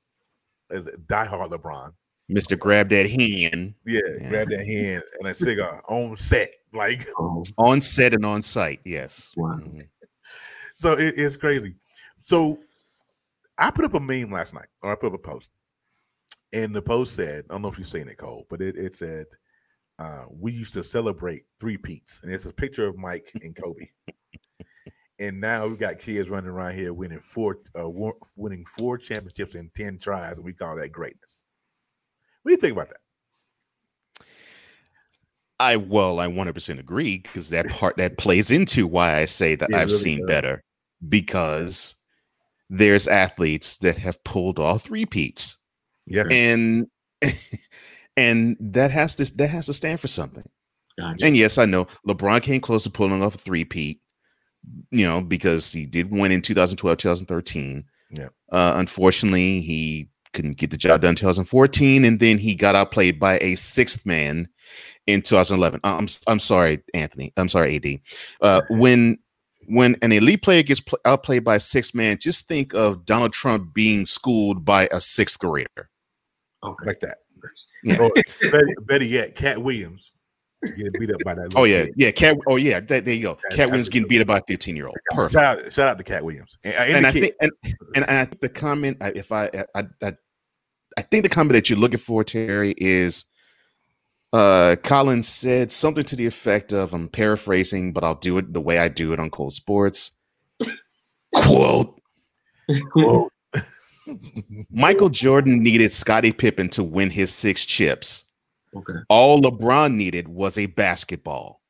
[0.70, 1.92] is diehard LeBron.
[2.30, 2.58] Mr.
[2.58, 4.28] Grab that hand Yeah, Yeah.
[4.28, 8.80] grab that hand and a cigar on set, like Oh, on set and on site.
[8.84, 9.32] Yes.
[9.36, 9.58] Wow.
[9.58, 9.88] Mhm.
[10.74, 10.92] so.
[10.92, 11.74] It, it's crazy.
[12.20, 12.58] So
[13.58, 15.50] I put up a meme last night, or I put up a post,
[16.52, 18.94] and the post said, "I don't know if you've seen it, Cole, but it, it
[18.94, 19.26] said."
[19.98, 23.84] Uh, we used to celebrate three peats, and it's a picture of Mike and Kobe.
[25.18, 29.54] and now we've got kids running around here winning four, uh, wa- winning four championships
[29.56, 31.42] in ten tries, and we call that greatness.
[32.42, 33.00] What do you think about that?
[35.60, 39.70] I well, I 100% agree because that part that plays into why I say that
[39.70, 40.26] It I've really seen does.
[40.26, 40.62] better
[41.08, 41.94] because
[42.70, 45.58] there's athletes that have pulled off three peats
[46.06, 46.86] Yeah, and
[48.16, 50.44] and that has to that has to stand for something.
[50.98, 51.26] gotcha.
[51.26, 54.00] And yes, I know LeBron came close to pulling off a three peat,
[54.90, 57.84] you know, because he did win in 2012, 2013.
[58.12, 58.28] Yeah.
[58.50, 63.18] Uh, unfortunately, he couldn't get the job done in 2014, and then he got outplayed
[63.20, 64.48] by a sixth man
[65.12, 65.80] in 2011.
[65.84, 67.32] Uh, I'm I'm sorry, Anthony.
[67.36, 68.00] I'm sorry, AD.
[68.40, 69.18] Uh, when
[69.68, 73.32] when an elite player gets pl- outplayed by a sixth man, just think of Donald
[73.32, 75.88] Trump being schooled by a sixth grader.
[76.62, 76.86] Okay.
[76.86, 77.18] like that.
[77.84, 77.98] Yeah.
[77.98, 78.10] Or
[78.42, 80.12] better, better yet, Katt Williams
[80.76, 81.52] getting beat up by that.
[81.56, 81.94] Oh yeah, kid.
[81.96, 82.10] yeah.
[82.10, 82.36] Katt.
[82.46, 82.80] Oh yeah.
[82.80, 83.38] That, there you go.
[83.48, 84.96] That- Katt Williams getting beat up by a 15 year old.
[85.12, 85.40] Perfect.
[85.40, 86.58] Shout out, shout out to Katt Williams.
[86.64, 87.20] And, and and I kid.
[87.22, 87.52] think and,
[87.94, 90.12] and I think the comment if I, I I
[90.98, 93.24] I think the comment that you're looking for Terry is
[94.32, 98.60] uh Colin said something to the effect of I'm paraphrasing but I'll do it the
[98.60, 100.12] way I do it on Cole Sports
[101.34, 102.00] quote
[102.94, 103.28] Whoa.
[104.70, 108.24] Michael Jordan needed Scottie Pippen to win his six chips
[108.76, 109.00] okay.
[109.08, 111.60] all LeBron needed was a basketball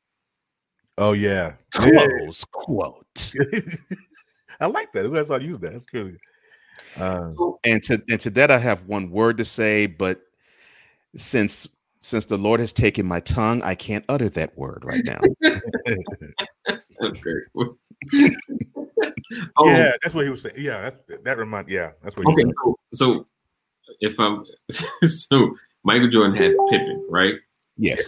[0.97, 1.53] oh yeah.
[1.71, 3.33] close quote
[4.61, 5.05] I like that.
[5.05, 5.73] Who else I use that?
[5.73, 6.17] That's good.
[6.97, 7.31] Uh,
[7.63, 10.21] and to and to that I have one word to say, but
[11.15, 11.67] since
[12.01, 15.21] since the Lord has taken my tongue, I can't utter that word right now.
[17.03, 17.31] Okay.
[19.57, 20.55] oh, yeah, that's what he was saying.
[20.57, 21.69] Yeah, that's, that remind.
[21.69, 22.43] Yeah, that's what he Okay.
[22.43, 22.53] said.
[22.63, 23.27] So, so
[23.99, 24.45] if I'm
[25.05, 27.35] so Michael Jordan had Pippen, right?
[27.77, 28.07] yes.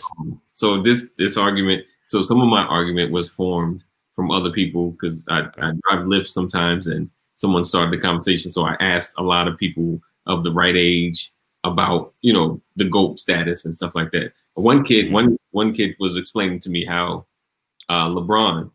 [0.54, 5.26] So this this argument, so some of my argument was formed from other people because
[5.30, 8.52] I, I drive Lyft sometimes, and someone started the conversation.
[8.52, 11.32] So I asked a lot of people of the right age
[11.64, 14.34] about you know the goat status and stuff like that.
[14.56, 17.26] One kid, one one kid was explaining to me how
[17.90, 18.70] uh, LeBron,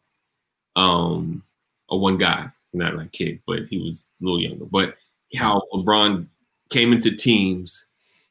[0.77, 1.42] um,
[1.88, 4.94] or one guy, not like kid, but he was a little younger, but
[5.37, 6.27] how LeBron
[6.70, 7.87] came into teams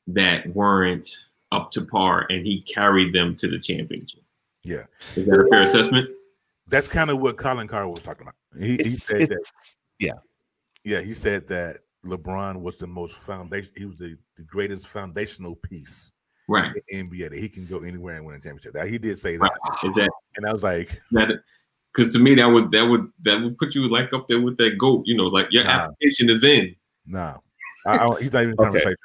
[0.07, 1.07] that weren't
[1.51, 4.21] up to par and he carried them to the championship.
[4.63, 4.83] Yeah.
[5.15, 6.09] Is that a fair assessment?
[6.67, 8.35] That's kind of what Colin Carter was talking about.
[8.59, 9.31] He, he said that.
[9.31, 9.75] it's-
[10.83, 13.71] Yeah, he said that LeBron was the most foundation.
[13.75, 16.11] He was the, the greatest foundational piece
[16.49, 16.71] Right.
[16.87, 18.73] in NBA that he can go anywhere and win a championship.
[18.73, 19.83] That he did say that, Right.
[19.83, 21.29] Is that and I was like, that
[21.93, 24.57] because to me that would that would that would put you like up there with
[24.57, 25.71] that goat, you know, like your Nah.
[25.71, 26.73] application is in.
[27.05, 27.37] "Nah,
[27.85, 28.65] I, I, he's not even in Okay.
[28.65, 28.95] conversation."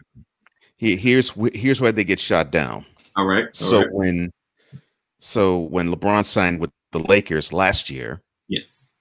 [0.77, 2.85] He- here's here's where they get shot down.
[3.17, 3.45] All right.
[3.47, 3.93] all So right.
[3.93, 4.33] when
[5.19, 8.93] so when LeBron signed with the Lakers last year, yes.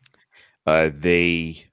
[0.66, 1.66] uh, they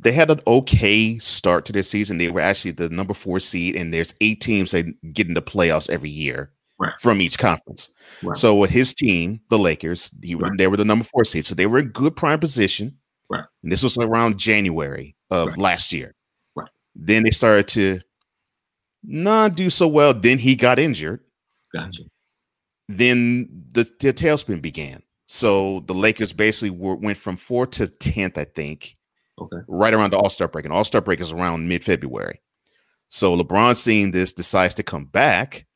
[0.00, 2.18] they had an okay start to their season.
[2.18, 5.46] They were actually the number four seed, and there's eight teams that get into the
[5.46, 6.92] playoffs every year Right.
[6.98, 7.90] from each conference.
[8.22, 8.36] Right.
[8.36, 10.50] So with his team, the Lakers, he, Right.
[10.58, 12.96] they were the number four seed, so they were in good prime position.
[13.30, 13.44] Right.
[13.62, 16.14] And this was around January of last year.
[16.56, 16.68] Right.
[16.94, 18.00] Then they started to
[19.04, 20.14] not do so well.
[20.14, 21.20] Then he got injured
[21.74, 22.02] Gotcha.
[22.88, 25.02] then the, the tailspin began.
[25.26, 28.96] So the Lakers basically were, went from four to tenth, I think,
[29.40, 29.56] Okay.
[29.66, 32.40] right around the All Star break, and All Star break is around mid February.
[33.08, 35.66] So LeBron, seeing this, decides to come back,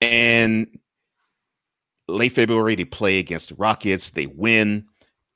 [0.00, 0.66] and
[2.08, 4.10] late February they play against the Rockets.
[4.10, 4.86] They win.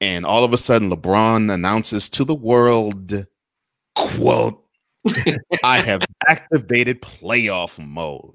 [0.00, 3.26] And all of a sudden, LeBron announces to the world,
[3.94, 4.62] quote,
[5.64, 8.34] I have activated playoff mode.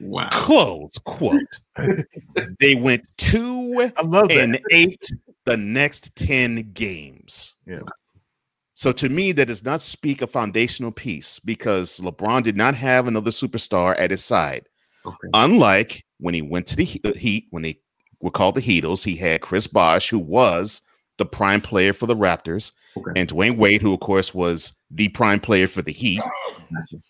[0.00, 0.28] Wow.
[0.30, 1.40] Close quote.
[2.60, 4.38] they went two I love that.
[4.38, 5.02] and eight
[5.46, 7.56] the next 10 games.
[7.66, 7.80] Yeah.
[8.74, 13.06] So to me, that does not speak a foundational piece because LeBron did not have
[13.08, 14.66] another superstar at his side.
[15.06, 15.28] Okay.
[15.32, 17.78] Unlike when he went to the uh, Heat, when they
[18.20, 20.82] were called the Heatles, he had Chris Bosh, who was
[21.16, 23.18] the prime player for the Raptors, Okay.
[23.18, 26.20] and Dwyane Wade, who of course was the prime player for the Heat.
[26.20, 27.02] Gotcha.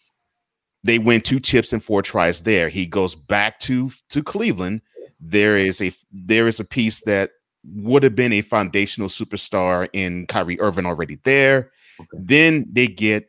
[0.85, 2.69] They win two chips and four tries there.
[2.69, 4.83] He goes back to to Cleveland.
[5.21, 7.31] There is a there is a piece that
[7.75, 11.73] would have been a foundational superstar in Kyrie Irving already there.
[12.01, 12.09] Okay.
[12.21, 13.29] Then they get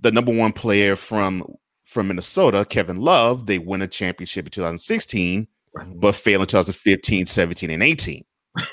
[0.00, 1.44] the number one player from
[1.84, 3.46] from Minnesota, Kevin Love.
[3.46, 5.86] They win a championship in 2016, Right.
[6.00, 8.24] but fail in 2015, 17, and 18.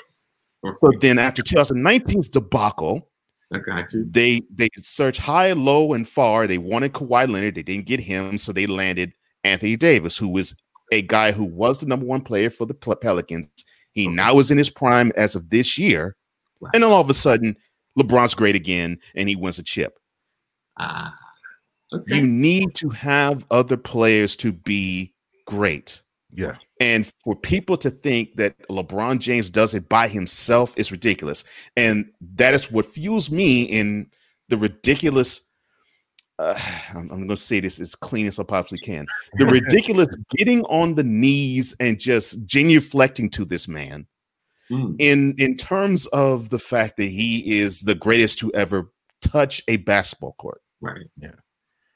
[0.80, 3.08] So then after 2019's debacle,
[3.52, 4.04] I got you.
[4.10, 6.48] they they searched high, low, and far.
[6.48, 7.54] They wanted Kawhi Leonard.
[7.54, 9.12] They didn't get him, so they landed
[9.44, 10.56] Anthony Davis, who was
[10.90, 13.48] a guy who was the number one player for the Pelicans.
[13.96, 16.14] He now is in his prime as of this year,
[16.60, 16.70] Right.
[16.74, 17.56] and then all of a sudden,
[17.98, 19.98] LeBron's great again, and he wins a chip.
[20.78, 21.18] Ah.
[21.92, 22.16] Okay.
[22.16, 25.14] You need to have other players to be
[25.46, 26.02] great.
[26.30, 26.56] Yeah.
[26.80, 31.44] And for people to think that LeBron James does it by himself is ridiculous.
[31.76, 34.10] And that is what fuels me in
[34.50, 35.40] the ridiculous.
[36.38, 36.54] Uh,
[36.94, 39.06] I'm, I'm going to say this as clean as I possibly can.
[39.38, 44.06] The ridiculous getting on the knees and just genuflecting to this man
[44.68, 48.90] Mm, in in terms of the fact that he is the greatest to ever
[49.22, 50.60] touch a basketball court.
[50.80, 51.06] right.
[51.16, 51.36] Yeah.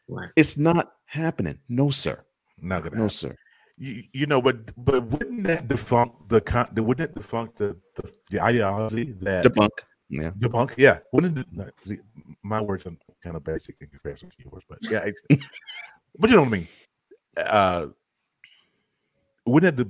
[0.08, 0.28] Right.
[0.36, 1.58] It's not happening.
[1.68, 2.22] No, sir.
[2.62, 3.10] Not gonna No, happen.
[3.10, 3.36] sir.
[3.76, 6.68] You, you know, but but wouldn't that defunct the con?
[6.76, 9.70] Wouldn't it defunct the the, the ideology that Debunk.
[10.08, 10.30] Yeah.
[10.38, 10.74] debunk?
[10.76, 10.98] Yeah.
[11.12, 12.00] Wouldn't it,
[12.44, 15.08] my words are kind of basic in comparison to yours, but yeah.
[15.28, 15.40] it-
[16.18, 16.68] but you know what I mean.
[17.36, 17.86] Uh,
[19.46, 19.84] wouldn't it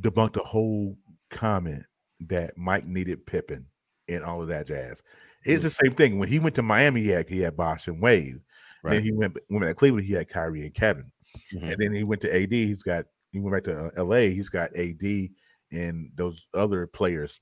[0.00, 0.96] de- debunk the whole
[1.30, 1.84] comment
[2.20, 3.66] that Mike needed Pippen
[4.08, 5.02] and all of that jazz?
[5.44, 6.18] It's the same thing.
[6.18, 8.40] When he went to Miami, he had he had Bosh and Wade.
[8.82, 8.94] Right.
[8.94, 10.06] Then he went went to Cleveland.
[10.06, 11.10] He had Kyrie and Kevin.
[11.52, 11.72] Mhm.
[11.72, 12.52] And then he went to AD.
[12.52, 14.28] He's got he went back to uh, LA.
[14.30, 15.30] He's got AD
[15.72, 17.40] and those other players.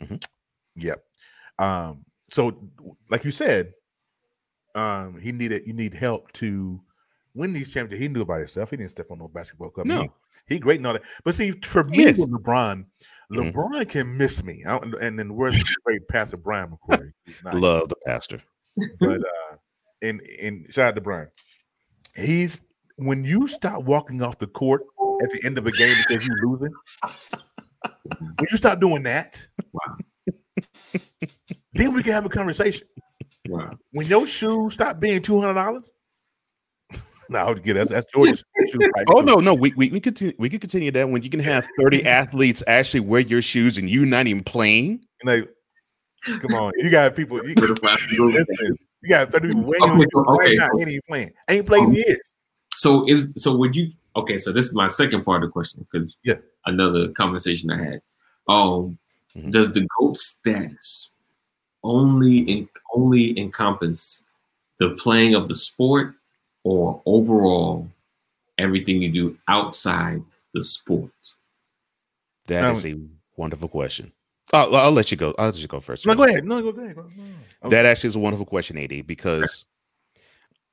[0.00, 0.22] Mhm.
[0.76, 1.02] Yep.
[1.58, 2.04] Um.
[2.30, 2.70] So,
[3.10, 3.72] like you said,
[4.74, 6.80] um, he needed you need help to
[7.34, 8.02] win these championships.
[8.02, 8.70] He knew about himself.
[8.70, 9.86] He didn't step on no basketball cup.
[9.86, 10.02] No.
[10.48, 11.02] He, he great and all that.
[11.24, 12.24] But see, for me, Yes.
[12.26, 12.84] LeBron.
[13.32, 14.62] LeBron can miss me.
[14.66, 17.12] I don't, and then of the great Pastor Brian McCoy.
[17.52, 18.42] Love the pastor.
[19.00, 19.56] but uh
[20.02, 21.28] and and shout out to Brian.
[22.16, 22.60] He's
[22.96, 24.82] when you stop walking off the court
[25.22, 26.72] at the end of a game because you're losing,
[28.18, 29.96] when you stop doing that, Wow.
[31.74, 32.86] then we can have a conversation.
[33.48, 33.76] Wow.
[33.90, 35.90] When your shoes stop being two hundred dollars,
[37.28, 40.34] no, I get that's that's George's shoe price Oh no, no, we we we continue
[40.38, 43.88] we could continue that when you can have 30 athletes actually wear your shoes and
[43.90, 45.04] you not even playing.
[45.24, 45.48] Like,
[46.40, 47.38] come on, you got people.
[47.46, 50.06] You, What if I have to go- listen, you got thirty people waiting on Okay,
[50.12, 50.54] you right okay.
[50.56, 50.68] now.
[50.78, 51.30] Ain't even playing.
[51.48, 52.20] Ain't played in years.
[52.76, 55.84] So is so would you okay, so this is my second part of the question
[55.90, 56.36] because Yeah.
[56.66, 58.00] another conversation I had.
[58.48, 58.98] Um
[59.36, 59.50] Mhm.
[59.50, 61.10] does the GOAT status
[61.84, 64.24] only in only encompass
[64.78, 66.14] the playing of the sport
[66.64, 67.88] or overall
[68.58, 70.22] everything you do outside
[70.54, 71.10] the sport?
[72.46, 73.00] That Um, is a
[73.36, 74.12] wonderful question.
[74.52, 75.34] Well, I'll let you go.
[75.38, 76.06] I'll let you go first.
[76.06, 76.44] No, go ahead.
[76.44, 76.96] No, go ahead.
[76.96, 77.70] Go ahead.
[77.70, 79.64] That actually is a wonderful question, AD, because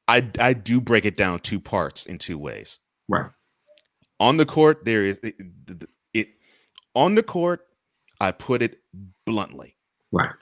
[0.07, 2.79] I I do break it down two parts in two ways.
[3.07, 3.29] Right.
[4.19, 5.35] On the court, there is it,
[5.67, 6.27] it, it
[6.93, 7.67] on the court.
[8.19, 8.79] I put it
[9.25, 9.77] bluntly.
[10.11, 10.33] Right.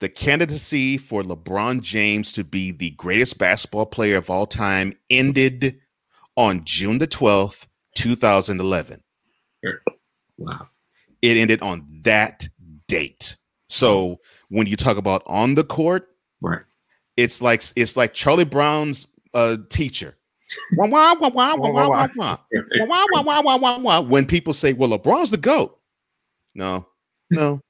[0.00, 5.78] The candidacy for LeBron James to be the greatest basketball player of all time ended
[6.36, 9.02] on June the 12th, 2011.
[10.38, 10.66] Wow.
[11.20, 12.46] It ended on that
[12.86, 13.36] date.
[13.68, 16.08] So when you talk about on the court,
[16.40, 16.62] Right.
[17.16, 20.16] it's like it's like Charlie Brown's uh, teacher.
[20.76, 20.90] When
[24.26, 25.78] people say, "Well, LeBron's the goat,"
[26.54, 26.86] no,
[27.30, 27.60] no,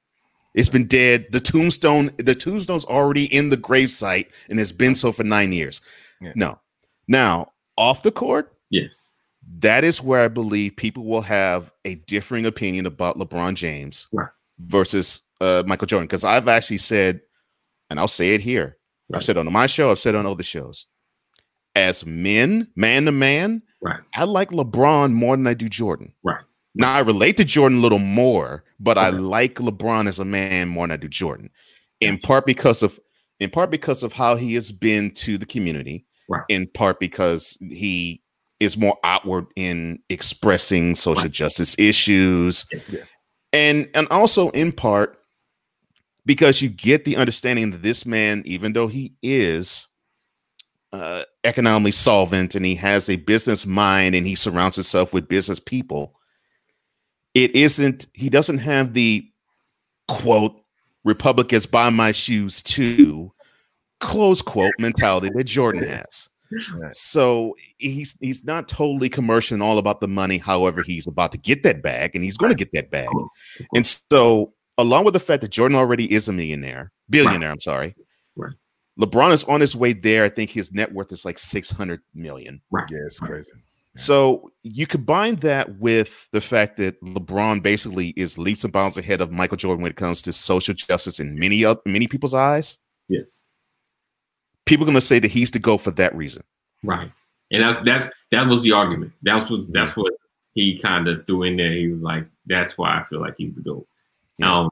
[0.53, 1.27] it's been dead.
[1.31, 5.81] The tombstone, the tombstone's already in the gravesite, and it's been so for nine years.
[6.21, 6.33] Yeah.
[6.35, 6.59] No,
[7.07, 9.11] now off the court, Yes.
[9.59, 14.29] that is where I believe people will have a differing opinion about LeBron James Right.
[14.59, 16.07] versus uh, Michael Jordan.
[16.07, 17.21] Because I've actually said,
[17.89, 18.77] and I'll say it here,
[19.09, 19.17] Right.
[19.17, 20.87] I've said on my show, I've said on other shows,
[21.75, 24.01] as men, man to man, Right.
[24.13, 26.13] I like LeBron more than I do Jordan.
[26.21, 26.43] Right.
[26.79, 30.69] Now I relate to Jordan a little more, but I like LeBron as a man
[30.69, 31.49] more than I do Jordan.
[31.99, 32.97] In part because of
[33.41, 36.05] in part because of how he has been to the community.
[36.29, 36.43] Right.
[36.47, 38.21] In part because he
[38.61, 41.31] is more outward in expressing social Right.
[41.31, 42.65] justice issues.
[42.71, 43.05] Yes.
[43.51, 45.19] And and also in part
[46.25, 49.89] because you get the understanding that this man, even though he is
[50.93, 55.59] uh, economically solvent and he has a business mind and he surrounds himself with business
[55.59, 56.15] people,
[57.33, 59.27] it isn't, he doesn't have the
[60.07, 60.61] quote,
[61.05, 63.31] Republicans buy my shoes too,
[63.99, 66.29] close quote mentality that Jordan has.
[66.73, 66.95] Right.
[66.95, 70.39] So he's he's not totally commercial and all about the money.
[70.39, 73.07] However, he's about to get that bag and he's going to get that bag.
[73.75, 77.95] And so, along with the fact that Jordan already is a millionaire, billionaire, I'm sorry.
[78.35, 78.53] Right.
[78.99, 80.23] LeBron is on his way there.
[80.25, 82.61] I think his net worth is like 600 million.
[82.73, 83.51] Yeah, it's crazy.
[83.99, 89.19] So you combine that with the fact that LeBron basically is leaps and bounds ahead
[89.19, 92.77] of Michael Jordan when it comes to social justice in many oth- many people's eyes.
[93.09, 93.49] Yes.
[94.65, 96.43] People are going to say that he's the go for that reason.
[96.83, 97.11] Right.
[97.51, 99.11] And that's that's that was the argument.
[99.23, 100.13] That's what that's what
[100.53, 101.71] he kind of threw in there.
[101.71, 103.87] He was like, "That's why I feel like he's the goat."
[104.37, 104.59] Yeah.
[104.59, 104.69] Um,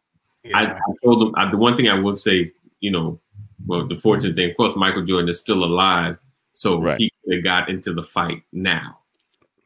[0.53, 3.19] I, I told him I, the one thing I would say, you know,
[3.65, 6.17] well, the fortunate thing, of course, Michael Jordan is still alive,
[6.53, 6.99] so Right.
[6.99, 8.99] he could have got into the fight now.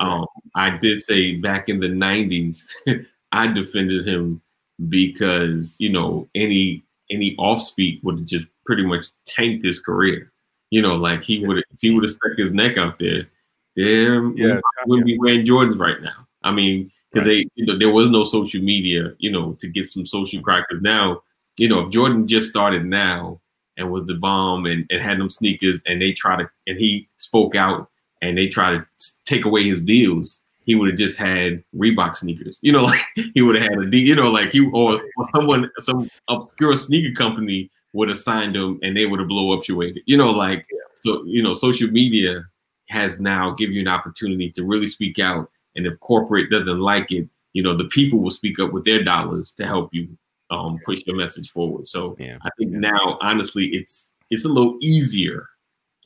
[0.02, 0.26] Um,
[0.56, 2.72] I did say back in the '90s,
[3.32, 4.42] I defended him
[4.90, 10.32] because you know any any off speak would have just pretty much tanked his career.
[10.72, 13.30] You know, like he would if he would have stuck his neck out there,
[13.76, 16.28] there Yeah, wouldn't be wearing Jordans right now.
[16.44, 19.86] I mean, because they you know, there was no social media, you know, to get
[19.86, 20.82] some social crackers.
[20.82, 21.22] Now,
[21.60, 23.40] you know, if Jordan just started now
[23.78, 27.08] and was the bomb and, and had them sneakers and they try to and he
[27.18, 27.91] spoke out
[28.22, 28.86] and they try to
[29.26, 32.60] take away his deals, he would have just had Reebok sneakers.
[32.62, 33.02] You know, like
[33.34, 36.76] he would have had a deal, you know, like he or, or someone some obscure
[36.76, 40.02] sneaker company would have signed him and they would have blow up your way.
[40.06, 40.66] You know, like
[40.98, 42.44] so you know, social media
[42.90, 45.50] has now give you an opportunity to really speak out.
[45.76, 49.04] And if corporate doesn't like it, you know, the people will speak up with their
[49.04, 50.10] dollars to help you
[50.50, 51.88] um, push your message forward.
[51.88, 52.38] So Yeah.
[52.42, 55.50] I think now, honestly, it's it's a little easier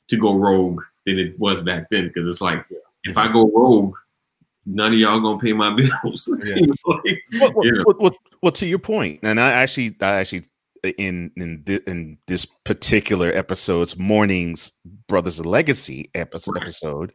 [0.07, 2.65] to go rogue than it was back then because it's like
[3.03, 3.95] if I go rogue,
[4.65, 6.29] none of y'all gonna pay my bills.
[6.43, 6.55] Yeah.
[6.55, 7.83] You know, like, well, well, Yeah.
[7.85, 10.45] well, well, well, to your point, and I actually, I actually,
[10.97, 14.71] in in thi- in this particular episode's mornings
[15.07, 16.63] brothers of legacy episode Right.
[16.63, 17.13] episode,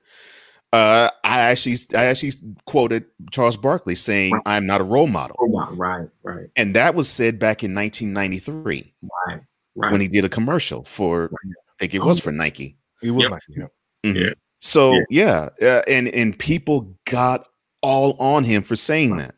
[0.73, 2.33] uh, I actually, I actually
[2.67, 4.43] quoted Charles Barkley saying, Right.
[4.47, 8.93] "I'm not a role model," oh, right, right, and that was said back in 1993
[9.29, 9.41] right,
[9.77, 9.93] right.
[9.93, 12.77] when he did a commercial for, I think it was for Nike.
[13.01, 13.31] He was Yep.
[13.33, 13.67] like, yeah.
[14.05, 14.15] Mhm.
[14.15, 14.31] Yeah.
[14.61, 15.49] So Yeah.
[15.61, 17.47] yeah, uh, and and people got
[17.83, 19.35] all on him for saying that,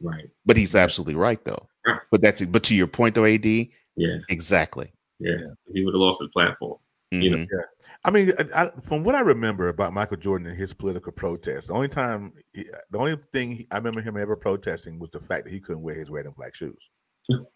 [0.00, 1.58] right, but he's absolutely right though.
[1.86, 2.00] Right.
[2.10, 4.92] But that's but to your point though, Ad, yeah, exactly.
[5.18, 5.36] Yeah.
[5.72, 6.78] He would have lost his platform.
[7.12, 7.48] You know, Mhm.
[8.04, 11.66] I mean, I, I, from what I remember about Michael Jordan and his political protests,
[11.66, 15.18] the only time, he, the only thing he, I remember him ever protesting was the
[15.18, 16.88] fact that he couldn't wear his red and black shoes.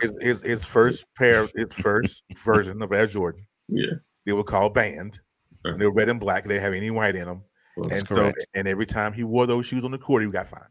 [0.00, 3.92] His his, his first pair, his first version of Air Jordan, yeah,
[4.24, 5.20] they were called banned.
[5.64, 6.44] And they were red and black.
[6.44, 7.42] They didn't have any white in them.
[7.76, 8.40] Well, That's and correct.
[8.40, 10.64] So, and every time he wore those shoes on the court, he got fined.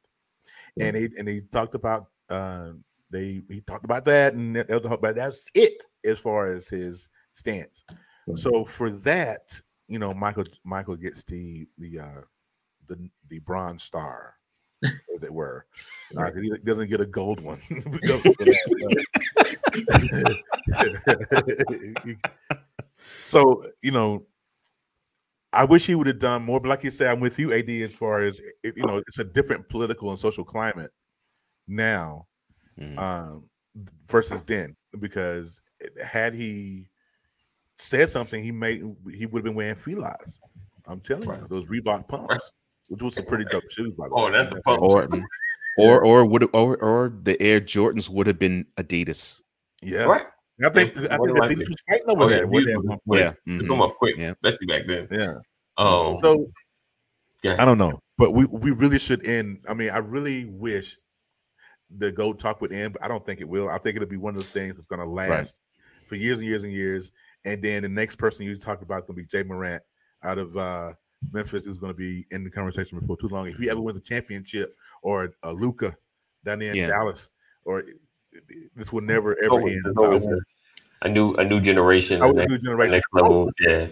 [0.79, 2.69] And he and he talked about uh,
[3.09, 7.83] they he talked about that, and that, but that's it as far as his stance.
[8.27, 8.37] Right.
[8.37, 12.21] So for that, you know, Michael Michael gets the the uh,
[12.87, 14.35] the the bronze star,
[14.83, 15.65] as it were.
[16.17, 17.61] Uh, he doesn't get a gold one.
[17.69, 18.97] because of that.
[23.27, 24.25] so you know,
[25.53, 26.59] I wish he would have done more.
[26.59, 27.69] But like you said, I'm with you, Ad.
[27.69, 30.91] As far as it, you know, it's a different political and social climate
[31.67, 32.27] now
[32.79, 32.97] Mhm.
[32.99, 33.49] um,
[34.07, 34.75] versus then.
[34.99, 35.61] Because
[36.03, 36.89] had he
[37.77, 40.39] said something, he made he would have been wearing felines.
[40.85, 42.41] I'm telling you, those Reebok pumps, Right.
[42.89, 44.29] which was some pretty dope shoes, by the Oh, way.
[44.29, 44.81] Oh, that's the pump.
[44.81, 45.07] or
[45.77, 49.39] or or would or or the Air Jordans would have been Adidas.
[49.81, 50.25] Yeah, Right.
[50.63, 51.55] I think I think than that likely.
[51.55, 52.39] was fighting over Oh, that.
[52.39, 52.75] yeah, wasn't these they?
[52.77, 53.33] were- were- Yeah.
[53.45, 53.67] They mhm.
[53.67, 54.31] come up quick, Yeah.
[54.31, 55.07] especially back then.
[55.11, 55.33] yeah.
[55.77, 56.51] Um, So
[57.43, 57.55] Yeah.
[57.61, 59.63] I don't know, but we we really should end.
[59.67, 60.97] I mean, I really wish
[61.97, 63.69] the go talk would end, but I don't think it will.
[63.69, 65.61] I think it'll be one of those things that's going to last
[66.07, 67.11] for years and years and years.
[67.45, 69.81] And then the next person you talk about is going to be Ja Morant
[70.23, 70.93] out of uh,
[71.31, 73.47] Memphis is going to be in the conversation before too long.
[73.47, 75.95] If he ever wins a championship or a Luka
[76.45, 76.87] down there in Yeah.
[76.89, 77.29] Dallas,
[77.63, 77.83] or
[78.75, 79.83] this will never ever always- end.
[79.85, 80.37] there's always a,
[81.03, 82.93] a new a new generation, Oh, the a new next, the generation.
[82.93, 83.51] next level.
[83.59, 83.87] Yeah.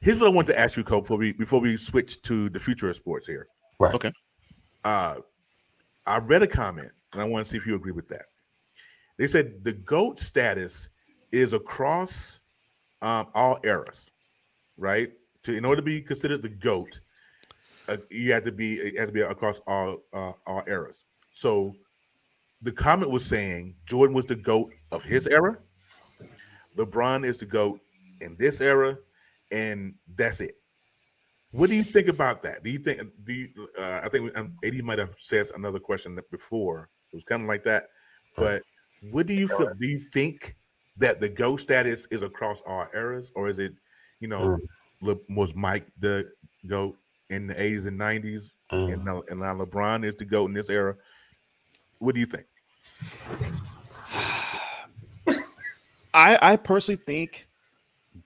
[0.00, 2.58] Here's what I want to ask you, Cole, before we before we switch to the
[2.60, 3.48] future of sports here.
[3.78, 3.94] Right.
[3.94, 4.12] Okay.
[4.84, 5.16] Uh
[6.06, 8.24] I read a comment, and I want to see if you agree with that.
[9.18, 10.88] They said the GOAT status
[11.30, 12.40] is across
[13.02, 14.08] um, all eras,
[14.78, 15.12] right?
[15.44, 17.00] To in order to be considered the GOAT,
[17.88, 21.04] uh, you have to be it has to be across all uh, all eras.
[21.30, 21.74] So
[22.62, 25.58] the comment was saying Jordan was the GOAT of his era.
[26.76, 27.80] LeBron is the GOAT
[28.20, 28.96] in this era,
[29.50, 30.56] and that's it.
[31.52, 32.62] What do you think about that?
[32.62, 33.02] Do you think?
[33.24, 33.48] Do you?
[33.78, 36.88] Uh, I think um, Ad might have said another question before.
[37.12, 37.88] It was kind of like that,
[38.36, 38.62] but
[39.10, 39.72] what do you feel?
[39.80, 40.56] Do you think
[40.98, 43.72] that the GOAT status is across all eras, or is it,
[44.20, 44.58] you know,
[45.02, 45.18] mm.
[45.30, 46.30] Was Mike the
[46.66, 46.94] GOAT
[47.30, 48.92] in the 80s and 90s, mm.
[48.92, 50.94] and, now, and now LeBron is the GOAT in this era?
[52.00, 52.44] What do you think?
[56.14, 57.46] I I personally think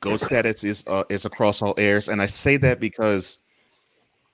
[0.01, 3.39] GOAT status is uh, is across all eras, and I say that because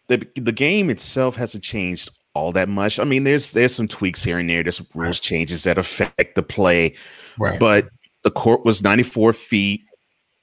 [0.09, 2.99] the the game itself hasn't changed all that much.
[2.99, 4.63] I mean, there's there's some tweaks here and there.
[4.63, 6.95] There's rules changes that affect the play,
[7.39, 7.59] right.
[7.59, 7.89] but
[8.23, 9.83] the court was 94 feet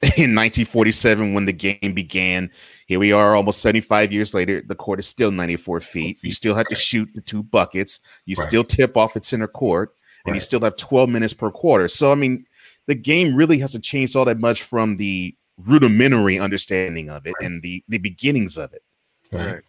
[0.02, 2.52] in 1947 when the game began.
[2.86, 4.62] Here we are, almost 75 years later.
[4.62, 6.20] The court is still 94 feet.
[6.22, 8.00] You still have to shoot the two buckets.
[8.26, 8.48] You right.
[8.48, 9.96] still tip off at center court,
[10.26, 10.36] and right.
[10.36, 11.88] you still have 12 minutes per quarter.
[11.88, 12.46] So, I mean,
[12.86, 15.36] the game really hasn't changed all that much from the
[15.66, 17.48] rudimentary understanding of it right.
[17.48, 18.84] and the the beginnings of it.
[19.32, 19.62] Right.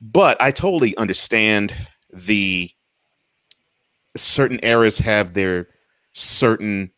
[0.00, 1.72] But I totally understand
[2.12, 2.70] the
[4.16, 5.68] certain eras have their
[6.12, 6.90] certain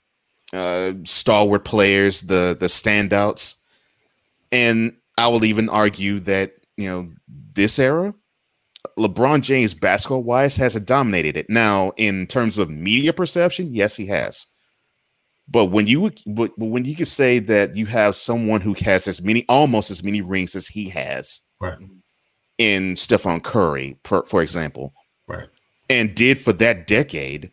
[0.52, 3.56] uh, stalwart players, the the standouts,
[4.52, 7.10] and I will even argue that you know
[7.52, 8.14] this era,
[8.98, 11.48] LeBron James basketball wise hasn't dominated it.
[11.48, 14.46] Now, in terms of media perception, yes, he has.
[15.48, 19.20] But when you but when you can say that you have someone who has as
[19.20, 21.78] many almost as many rings as he has, right.
[22.58, 24.94] in Stephen Curry, for, for example,
[25.26, 25.48] right,
[25.88, 27.50] and did for that decade,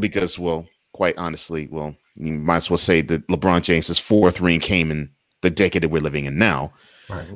[0.00, 0.66] because well,
[0.96, 5.10] quite honestly, well, you might as well say that LeBron James's fourth ring came in
[5.42, 6.72] the decade that we're living in now.
[7.10, 7.28] Right.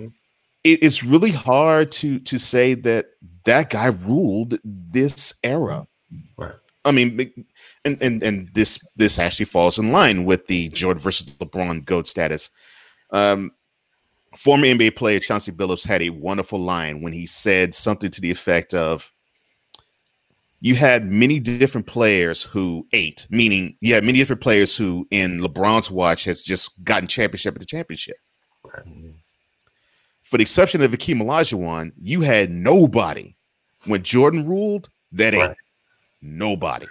[0.64, 3.10] It, it's really hard to to say that
[3.44, 5.86] that guy ruled this era.
[6.38, 6.54] Right.
[6.86, 7.30] I mean,
[7.84, 12.08] and and and this this actually falls in line with the Jordan versus LeBron goat
[12.08, 12.50] status.
[13.10, 13.52] Um,
[14.36, 18.30] former NBA player Chauncey Billups had a wonderful line when he said something to the
[18.30, 19.12] effect of,
[20.60, 25.40] "You had many different players who ate, meaning you had many different players who, in
[25.40, 28.16] LeBron's watch, has just gotten championship after championship."
[28.66, 29.10] Mm-hmm.
[30.22, 33.34] For the exception of Akeem Olajuwon, you had nobody
[33.86, 34.88] when Jordan ruled.
[35.12, 35.56] That ain't right.
[36.22, 36.86] nobody.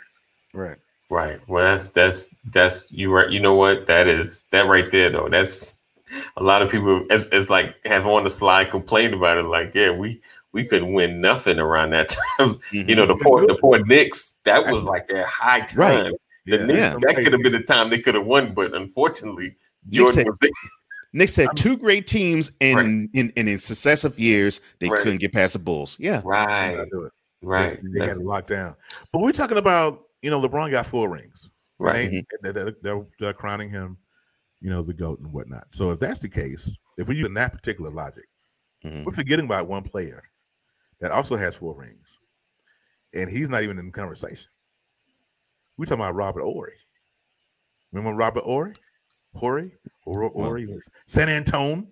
[0.54, 0.78] Right.
[1.10, 1.40] Right.
[1.48, 3.30] Well, that's that's that's you right.
[3.30, 3.88] You know what?
[3.88, 5.30] That is that right there though.
[5.30, 5.78] That's
[6.38, 7.06] a lot of people.
[7.10, 9.46] It's, it's like have on the slide complained about it.
[9.46, 10.22] Like, yeah, we
[10.54, 12.56] we couldn't win nothing around that time.
[12.56, 12.90] Mm-hmm.
[12.90, 14.40] You know, the poor the poor Knicks.
[14.46, 15.78] That was like their high time.
[15.78, 16.14] Right.
[16.46, 16.66] The yeah.
[16.66, 16.98] Knicks, yeah.
[17.02, 19.56] that could have been the time they could have won, but unfortunately,
[19.90, 20.52] Jordan Knicks had,
[21.14, 22.86] Knicks had two great teams, and right.
[22.86, 25.02] in, in, in successive years they right.
[25.02, 25.98] couldn't get past the Bulls.
[26.00, 26.88] Yeah, right,
[27.44, 27.80] right.
[27.84, 28.76] They, they got it locked down.
[29.12, 31.50] But we're talking about you know, LeBron got four rings.
[31.78, 32.26] Right.
[32.44, 33.98] They, are they're, they're crowning him,
[34.62, 35.72] you know, the GOAT and whatnot.
[35.72, 38.26] So if that's the case, if we're using that particular logic,
[38.84, 39.06] mm-hmm.
[39.06, 40.24] we're forgetting about one player
[41.02, 42.18] that also has four rings.
[43.14, 44.50] And he's not even in the conversation.
[45.78, 46.74] We're talking about Robert Horry.
[47.92, 48.74] Remember Robert Ory?
[49.34, 49.72] Horry?
[50.04, 50.30] Horry?
[50.34, 50.68] Horry?
[50.68, 51.88] Well, San Antone?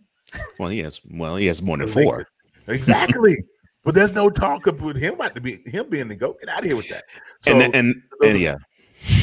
[0.59, 2.25] Well, he has well, he has more than four.
[2.67, 3.37] Exactly.
[3.83, 6.41] But there's no talk about him about to be him being the goat.
[6.41, 7.05] Get out of here with that.
[7.39, 8.55] So, and and, and yeah,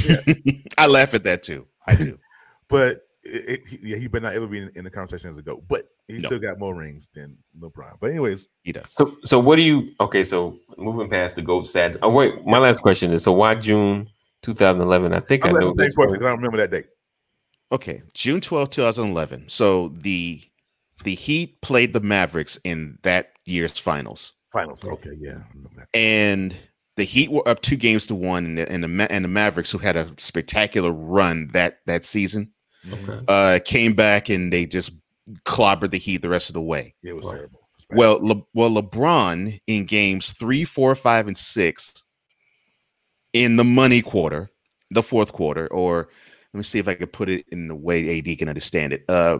[0.06, 0.16] yeah.
[0.78, 1.66] I laugh at that too.
[1.86, 2.18] I do.
[2.68, 5.42] but it, it, yeah, he better not ever be in, in, the conversation as a
[5.42, 5.64] goat.
[5.68, 6.28] But he no.
[6.28, 7.94] still got more rings than LeBron.
[8.00, 8.90] But anyways, he does.
[8.92, 9.90] So so what do you?
[10.00, 11.98] Okay, so moving past the goat status.
[12.02, 14.08] Oh wait, my last question is: so why June
[14.42, 15.14] 2011?
[15.14, 15.74] I think I'm i know.
[15.74, 16.86] This question, I don't remember that date.
[17.72, 19.48] Okay, June 12, 2011.
[19.48, 20.42] So the
[21.04, 24.32] the Heat played the Mavericks in that year's finals.
[24.52, 24.84] Finals.
[24.84, 25.38] Okay, yeah.
[25.94, 26.56] And
[26.96, 29.72] the Heat were up two games to one, and the and the, and the Mavericks,
[29.72, 32.52] who had a spectacular run that that season,
[32.92, 33.20] okay.
[33.26, 34.92] uh, came back and they just
[35.44, 36.94] clobbered the Heat the rest of the way.
[37.02, 37.60] It was terrible.
[37.90, 42.02] well, Le, well, LeBron in games three, four, five, and six
[43.32, 44.50] in the money quarter,
[44.90, 46.08] the fourth quarter, or
[46.52, 49.04] let me see if I can put it in the way AD can understand it.
[49.08, 49.38] Uh,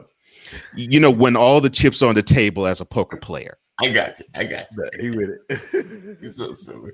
[0.75, 3.57] you know, when all the chips are on the table as a poker player.
[3.83, 4.27] I got you.
[4.35, 4.91] I got you.
[5.01, 6.19] He with it.
[6.21, 6.93] You're so silly.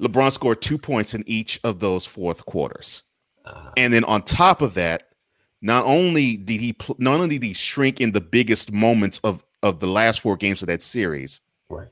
[0.00, 3.04] LeBron scored two points in each of those fourth quarters,
[3.44, 3.70] uh-huh.
[3.76, 5.04] and then on top of that,
[5.62, 9.80] not only did he not only did he shrink in the biggest moments of of
[9.80, 11.88] the last four games of that series, right.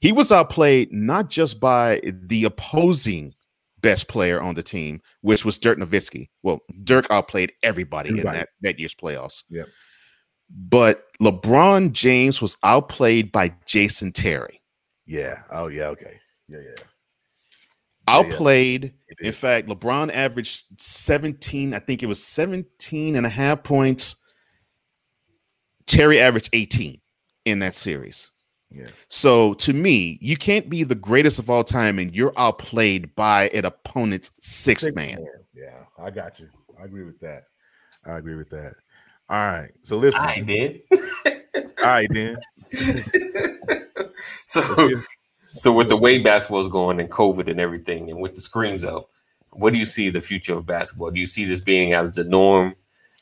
[0.00, 3.34] he was outplayed not just by the opposing
[3.80, 6.28] best player on the team, which was Dirk Nowitzki.
[6.42, 8.36] Well, Dirk outplayed everybody, everybody.
[8.36, 9.44] in that, that year's playoffs.
[9.48, 9.64] Yeah.
[10.50, 14.62] But LeBron James was outplayed by Jason Terry.
[15.06, 15.42] Yeah.
[15.50, 15.88] Oh, yeah.
[15.88, 16.18] Okay.
[16.48, 16.84] Yeah, yeah.
[18.08, 18.94] Outplayed.
[19.20, 24.16] Yeah, in fact, LeBron averaged 17, I think it was 17 and a half points.
[25.86, 27.00] Terry averaged 18
[27.44, 28.30] in that series.
[28.70, 28.88] Yeah.
[29.08, 33.48] So to me, you can't be the greatest of all time and you're outplayed by
[33.48, 35.16] an opponent's sixth Six man.
[35.16, 35.26] man.
[35.54, 36.48] Yeah, I got you.
[36.80, 37.44] I agree with that.
[38.04, 38.74] I agree with that.
[39.30, 39.70] All right.
[39.82, 40.20] So listen.
[40.20, 40.80] I did.
[40.94, 42.36] all right, then.
[44.46, 44.88] so
[45.58, 48.84] so with the way basketball is going and COVID and everything, and with the screens
[48.84, 49.10] up,
[49.50, 51.10] what do you see the future of basketball?
[51.10, 52.74] Do you see this being as the norm?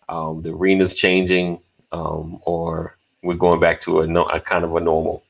[0.08, 1.60] Um, the arena's changing,
[1.90, 5.24] um, or we're going back to a, a kind of a normal?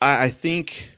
[0.00, 0.90] I, I think,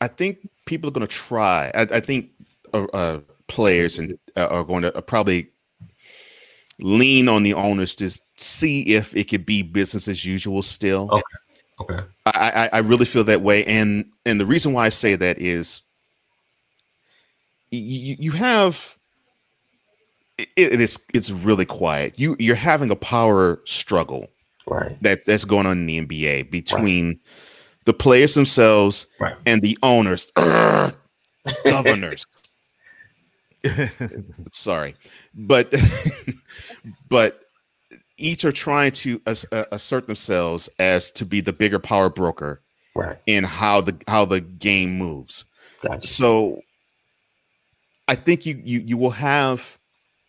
[0.00, 1.70] I think people are going to try.
[1.74, 2.30] I, I think
[2.72, 5.48] uh, uh, players and uh, are going to uh, probably
[6.80, 11.08] lean on the owners to see if it could be business as usual still.
[11.12, 11.22] Okay.
[11.82, 12.00] Okay.
[12.26, 15.38] I, I, I really feel that way, and and the reason why I say that
[15.38, 15.82] is
[17.70, 18.96] you, you have
[20.38, 22.18] it, it is it's really quiet.
[22.18, 24.28] You you're having a power struggle,
[24.66, 25.00] right?
[25.02, 27.18] That that's going on in the NBA between right.
[27.86, 29.36] the players themselves right.
[29.46, 30.30] and the owners,
[31.64, 32.26] governors.
[34.52, 34.94] Sorry,
[35.34, 35.72] but
[37.08, 37.41] but
[38.22, 42.62] each are trying to uh, assert themselves as to be the bigger power broker
[42.94, 43.18] right.
[43.26, 45.44] in how the how the game moves.
[45.82, 46.06] Gotcha.
[46.06, 46.60] So
[48.08, 49.78] I think you you you will have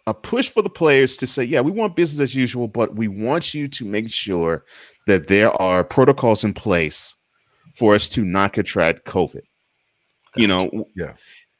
[0.07, 3.07] a push for the players to say, yeah, we want business as usual, but we
[3.07, 4.65] want you to make sure
[5.07, 7.15] that there are protocols in place
[7.75, 9.33] for us to not contract COVID.
[9.35, 9.43] Gotcha.
[10.35, 11.13] You know, yeah.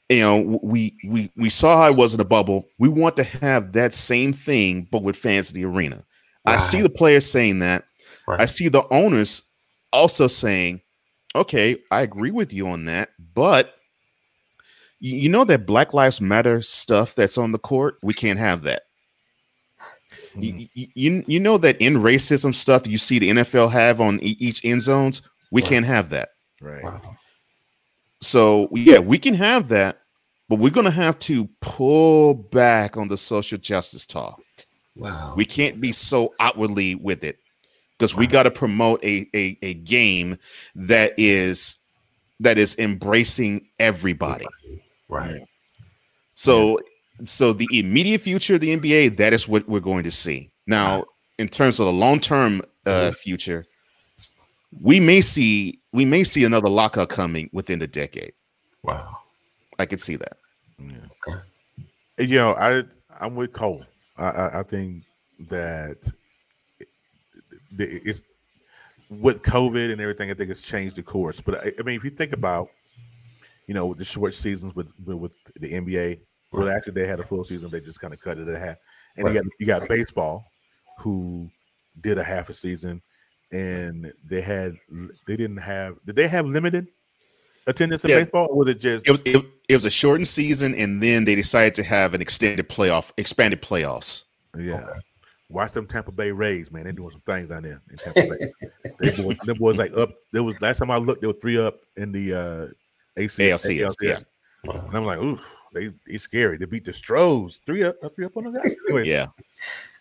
[0.10, 2.68] You know, we we we saw how it was in a bubble.
[2.78, 6.04] We want to have that same thing, but with fans in the arena.
[6.46, 6.56] Right.
[6.56, 7.86] I see the players saying that.
[8.28, 8.42] Right.
[8.42, 9.44] I see the owners
[9.92, 10.82] also saying,
[11.36, 13.76] okay, I agree with you on that, but
[15.00, 18.84] you know that Black Lives Matter stuff that's on the court, we can't have that.
[20.36, 20.64] You, hmm.
[20.74, 24.82] you, you know that in racism stuff you see the NFL have on each end
[24.82, 25.22] zones,
[25.52, 25.70] we right.
[25.70, 26.30] can't have that.
[26.62, 26.84] Right.
[26.84, 27.02] Wow.
[28.22, 30.00] So yeah, we can have that,
[30.48, 34.42] but we're gonna have to pull back on the social justice talk.
[34.96, 35.34] Wow.
[35.36, 37.40] We can't be so outwardly with it
[37.98, 38.20] because wow.
[38.20, 40.38] we got to promote a, a a game
[40.76, 41.78] that is
[42.40, 44.46] that is embracing everybody.
[45.10, 45.42] Right.
[46.34, 46.78] So
[47.20, 47.26] yeah.
[47.26, 50.50] so the immediate future of the NBA, that is what we're going to see.
[50.68, 51.06] Now,
[51.40, 53.66] in terms of the long-term uh, future,
[54.82, 58.34] we may see we may see another lockout coming within the decade.
[58.84, 59.18] Wow.
[59.80, 60.38] I could see that.
[60.80, 60.98] Yeah.
[61.28, 61.40] Okay.
[62.20, 62.84] You know, I
[63.20, 63.86] I'm with Cole.
[64.18, 65.04] I, I think
[65.50, 65.98] that
[67.78, 68.22] it's
[69.10, 70.30] with COVID and everything.
[70.30, 71.42] I think it's changed the course.
[71.42, 72.70] But I, I mean, if you think about,
[73.68, 76.20] you know, the short seasons with with the NBA,
[76.52, 77.70] well, actually they had a full season.
[77.70, 78.78] They just kind of cut it in half.
[79.18, 79.34] And right.
[79.34, 80.46] you got you got baseball,
[81.00, 81.50] who
[82.02, 83.02] did a half a season,
[83.52, 84.76] and they had
[85.28, 86.88] they didn't have did they have limited
[87.68, 88.20] attendance in yeah.
[88.22, 91.26] baseball, or was it just it was it, it, was a shortened season, and then
[91.26, 94.24] they decided to have an extended playoff, expanded playoffs.
[94.58, 94.76] Yeah.
[94.76, 95.00] Okay.
[95.50, 96.84] Watch them Tampa Bay Rays, man.
[96.84, 98.90] They're doing some things down there in Tampa Bay.
[99.00, 100.12] they doing, them boys like up.
[100.32, 102.68] There was last time I looked, there were three up in the uh,
[103.18, 103.96] AC, ALCS.
[104.02, 104.20] Yeah.
[104.64, 105.40] And I'm like, ooh,
[105.74, 106.58] they they scary.
[106.58, 108.70] They beat the Stros three up, three up on the guy.
[108.90, 109.28] Anyway, yeah.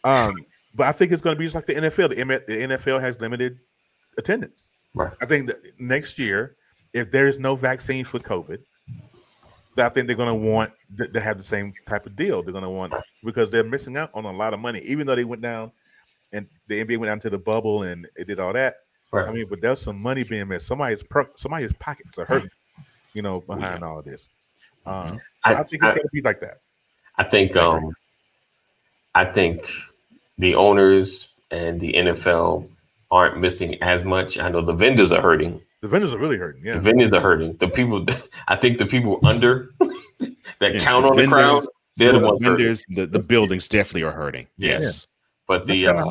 [0.05, 0.35] Um,
[0.75, 2.11] but I think it's going to be just like the NFL.
[2.11, 3.59] The, the NFL has limited
[4.19, 4.71] attendance.
[4.95, 5.13] Right.
[5.21, 6.57] I think that next year
[6.93, 8.59] if there is no vaccine for COVID,
[9.79, 10.73] I think they're going to want
[11.13, 12.43] to have the same type of deal.
[12.43, 12.93] They're going to want
[13.25, 15.73] because they're missing out on a lot of money, even though they went down
[16.33, 18.77] and the NBA went down to the bubble and it did all that.
[19.11, 19.29] Right.
[19.29, 20.67] I mean, but there's some money being missed.
[20.67, 22.51] Somebody's per, somebody's pockets are hurting,
[23.15, 23.87] you know, behind yeah.
[23.87, 24.29] all of this.
[24.85, 26.59] Um, so I, I, think it's going to be like that.
[27.17, 27.95] I think, um,
[29.15, 29.71] I think
[30.39, 32.69] the owners and the NFL
[33.11, 34.39] aren't missing as much.
[34.39, 36.65] I know the vendors are hurting the vendors are really hurting.
[36.65, 37.57] Yeah, the vendors are hurting.
[37.59, 38.07] The people,
[38.49, 39.71] I think, the people under
[40.61, 41.65] that yeah, count on the, vendors, crowd,
[41.97, 42.85] they're the, the vendors.
[42.89, 44.47] The, the buildings definitely are hurting.
[44.57, 45.09] Yes, yeah.
[45.49, 46.05] but the uh,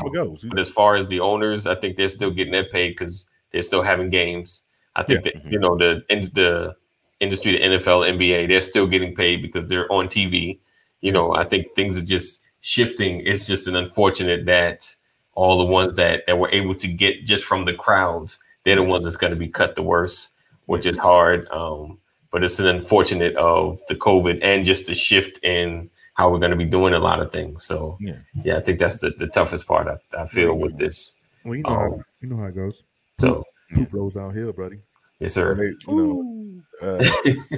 [0.50, 3.62] but as far as the owners, I think they're still getting their pay because they're
[3.62, 4.64] still having games.
[4.96, 5.32] I think yeah.
[5.32, 5.54] that mm-hmm.
[5.54, 6.76] you know the the
[7.22, 10.60] industry, the NFL, NBA, they're still getting paid because they're on TV.
[11.00, 13.26] You know, I think things are just shifting.
[13.26, 14.94] It's just an unfortunate that
[15.34, 18.84] all the ones that that were able to get just from the crowds they're the
[18.84, 20.32] ones that's going to be cut the worst,
[20.66, 21.48] which is hard.
[21.50, 21.98] Um,
[22.32, 26.52] but it's an unfortunate of the COVID and just the shift in how we're going
[26.52, 27.66] to be doing a lot of things.
[27.66, 28.18] So Yeah.
[28.44, 31.14] yeah, I think that's the, the toughest part I, I feel with this.
[31.44, 32.84] Well, you know, how, Um, you know how it goes.
[33.20, 33.44] So
[33.74, 34.78] Poop rolls downhill, buddy.
[35.20, 35.74] yes, They, sir.
[35.88, 37.58] you know, uh,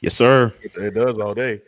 [0.00, 0.52] Yes, sir.
[0.62, 1.62] it, it does all day.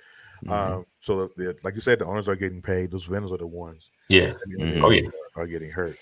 [0.44, 0.50] Mhm.
[0.50, 2.90] Um, so, the, the, like you said, the owners are getting paid.
[2.90, 4.32] Those vendors are the ones Yeah.
[4.32, 4.82] that, you know, Mhm.
[4.84, 5.08] Oh, yeah.
[5.36, 5.96] are getting hurt.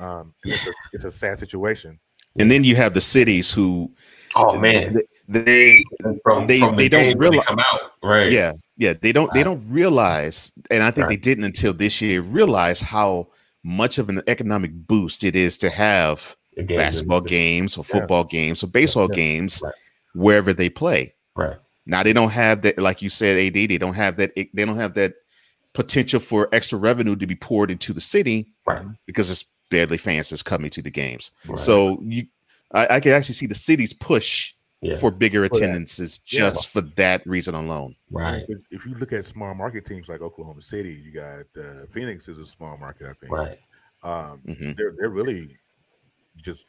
[0.00, 1.98] Um, and it's a it's a sad situation.
[2.38, 3.90] And then you have the cities who
[4.34, 5.82] Oh man, they
[6.22, 8.30] from they- from the they don't game realize- come out, right?
[8.30, 12.20] yeah yeah they don't they don't realize and i think they didn't until this year
[12.20, 13.26] realize how
[13.64, 17.98] much of an economic boost it is to have The games basketball games or Yeah.
[17.98, 19.16] football games or baseball Yeah.
[19.16, 19.72] games Right.
[20.14, 21.56] wherever they play Right.
[21.86, 24.76] now they don't have that like you said ad they don't have that they don't
[24.76, 25.14] have that
[25.72, 28.84] potential for extra revenue to be poured into the city Right.
[29.06, 31.58] because it's barely fans that's coming to the games Right.
[31.58, 32.26] so you
[32.72, 34.96] I, I can actually see the cities push Yeah.
[34.98, 35.56] for bigger that.
[35.56, 36.40] attendances Yeah.
[36.50, 38.44] just for that reason alone Right.
[38.48, 42.28] If, if you look at small market teams like Oklahoma City, you got uh, Phoenix
[42.28, 43.32] is a small market, I think.
[43.32, 43.58] Right.
[44.04, 44.76] Um, Mhm.
[44.76, 45.56] they're they're really
[46.42, 46.66] just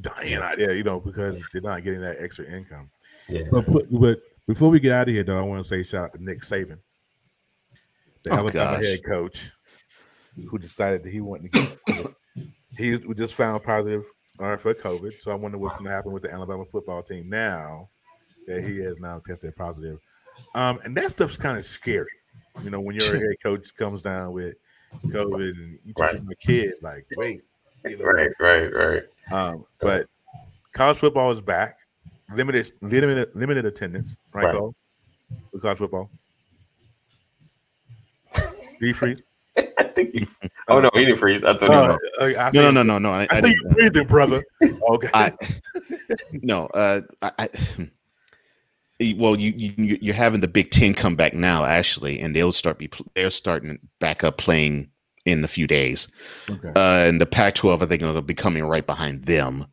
[0.00, 2.88] dying out there, you know, because they're not getting that extra income.
[3.28, 3.42] Yeah.
[3.50, 6.12] But, but before we get out of here, though, I want to say shout out
[6.14, 6.78] to Nick Saban,
[8.22, 8.84] the Oh, Alabama gosh.
[8.84, 9.50] head coach,
[10.48, 12.06] who decided that he wanted to get.
[12.76, 14.04] he we just found positive
[14.40, 17.28] uh, for COVID, so I wonder what's going to happen with the Alabama football team
[17.28, 17.88] now
[18.46, 20.00] that he has now tested positive.
[20.54, 22.06] Um, and that stuff's kind of scary,
[22.62, 24.54] you know, when your head coach comes down with
[25.08, 26.16] COVID and you Right.
[26.16, 27.42] a kid, like, wait,
[27.84, 28.30] you know, Right.
[28.40, 28.72] Right.
[28.72, 29.02] Right.
[29.32, 30.06] um, but
[30.72, 31.76] college football is back.
[32.34, 34.16] Limited, limited, limited attendance.
[34.34, 34.54] Right, Right.
[34.56, 34.74] Cole?
[35.52, 36.10] With college football.
[38.80, 39.22] D freeze.
[39.78, 40.14] I think.
[40.14, 40.26] He,
[40.68, 41.42] oh no, he didn't freeze.
[41.44, 42.34] I thought he Uh, was.
[42.36, 44.42] I no no no no no i, I, I see didn't- you breathing, brother.
[44.90, 45.08] Okay.
[45.14, 45.32] I
[46.42, 47.48] no, uh, I, I
[49.00, 52.52] eh, well, you you you're having the Big Ten come back now, actually, and they'll
[52.52, 54.90] start be they're starting back up playing
[55.26, 56.08] in a few days,
[56.48, 56.68] okay.
[56.74, 59.66] uh, and the Pac-12 I think will be coming right behind them.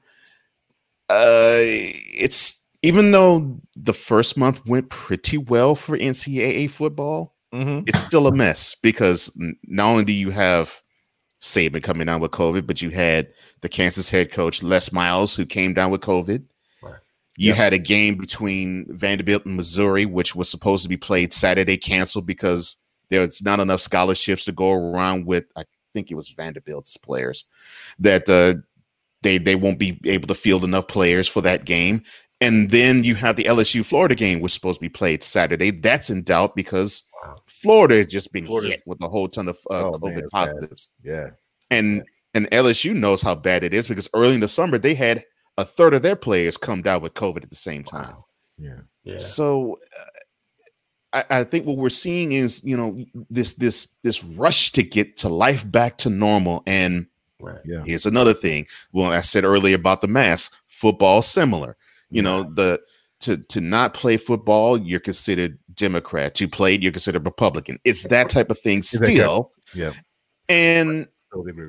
[1.08, 7.84] Uh, it's even though the first month went pretty well for NCAA football, Mhm.
[7.88, 9.32] it's still a mess because
[9.64, 10.82] not only do you have
[11.42, 13.28] Saban coming down with COVID, but you had
[13.62, 16.44] the Kansas head coach Les Miles who came down with COVID.
[16.82, 16.96] Right.
[17.38, 17.58] You Yep.
[17.58, 22.26] had a game between Vanderbilt and Missouri, which was supposed to be played Saturday, canceled
[22.26, 22.76] because
[23.10, 25.46] there's not enough scholarships to go around with.
[25.56, 27.46] I think it was Vanderbilt's players
[28.00, 28.56] that uh,
[29.22, 32.02] they they won't be able to field enough players for that game.
[32.42, 35.72] And then you have the LSU Florida game, which is supposed to be played Saturday.
[35.72, 37.15] That's in doubt because Wow.
[37.48, 40.22] Florida has just been Florida- hit with a whole ton of uh, Oh, man, COVID
[40.22, 40.30] bad.
[40.32, 40.92] positives.
[41.04, 41.30] Yeah.
[41.72, 42.04] And
[42.34, 45.24] and LSU knows how bad it is because early in the summer they had
[45.58, 48.16] a third of their players come down with COVID at the same time.
[48.58, 48.80] Yeah.
[49.04, 49.18] Yeah.
[49.18, 49.80] So
[51.14, 52.98] uh, I, I think what we're seeing is you know
[53.30, 56.62] this this this rush to get to life back to normal.
[56.66, 57.08] And
[57.42, 57.60] Right.
[57.66, 57.84] Yeah.
[57.86, 58.66] here's another thing.
[58.94, 60.54] Well, I said earlier about the mask.
[60.68, 61.76] Football similar.
[62.10, 62.80] You know the
[63.26, 66.34] to to not play football, you're considered Democrat.
[66.36, 67.78] To play, you're considered Republican.
[67.84, 69.52] It's that type of thing still.
[69.74, 69.94] Yeah.
[70.50, 71.08] And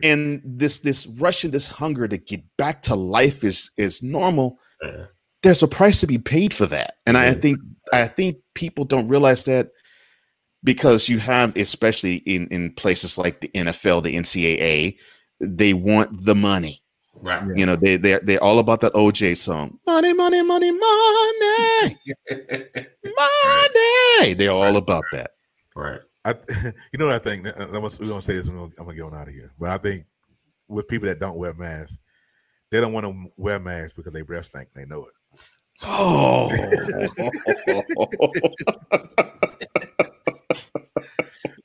[0.04, 4.58] and this this rush and this hunger to get back to life is is normal
[4.82, 5.06] Yeah.
[5.42, 7.58] there's a price to be paid for that and i think
[7.92, 9.70] i think people don't realize that
[10.62, 14.96] because you have especially in in places like the nfl the ncaa
[15.40, 16.80] they want the money
[17.22, 17.56] Right.
[17.56, 21.98] you know they they're, they're all about that oj song money money money money
[24.20, 25.30] money they're all about that
[25.74, 26.00] right.
[26.26, 26.34] I,
[26.92, 27.46] you know what I think?
[27.46, 28.48] I'm gonna, we're gonna say this.
[28.48, 29.52] I'm gonna, I'm gonna get on out of here.
[29.58, 30.04] But I think
[30.66, 31.98] with people that don't wear masks,
[32.70, 34.68] they don't want to wear masks because they breath stink.
[34.74, 35.12] They know it.
[35.84, 36.50] oh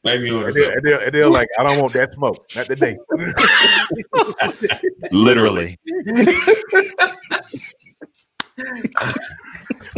[0.03, 2.47] Maybe it And they're, and they're, and they're like, I don't want that smoke.
[2.55, 2.97] Not today.
[5.11, 5.77] literally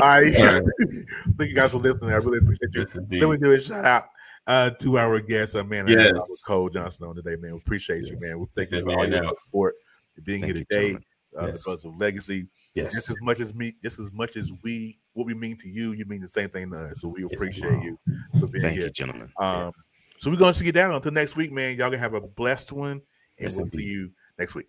[0.02, 0.34] All right.
[0.38, 0.64] Right.
[1.38, 2.12] Thank you guys for listening.
[2.12, 2.82] I really appreciate you.
[2.82, 2.96] Yes.
[2.96, 4.04] Let me do a shout out
[4.48, 5.88] uh, to our guest, uh, man.
[5.88, 6.42] Yes.
[6.46, 7.52] Cole Johnson on today, man.
[7.54, 8.22] We appreciate you, Yes.
[8.22, 8.40] man.
[8.40, 9.76] We thank you Take for all your support,
[10.16, 10.82] for being Thank here today.
[10.88, 11.04] gentlemen.
[11.38, 11.64] Uh, Yes.
[11.64, 12.48] The Buzz of Legacy.
[12.76, 12.94] Yes.
[12.94, 15.94] Just as much as me, just as much as we, what we mean to you,
[15.94, 17.02] you mean the same thing to us.
[17.02, 17.82] So we Yes, appreciate wow.
[17.84, 18.00] you
[18.40, 18.86] for being thank here.
[18.86, 19.90] you gentlemen Um, Yes.
[20.24, 21.72] So we're going to get down until next week, man.
[21.78, 23.02] Y'all gonna have a blessed one, and
[23.38, 23.80] Yes, we'll indeed.
[23.80, 24.68] see you next week.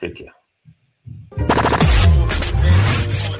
[0.00, 0.32] Take care.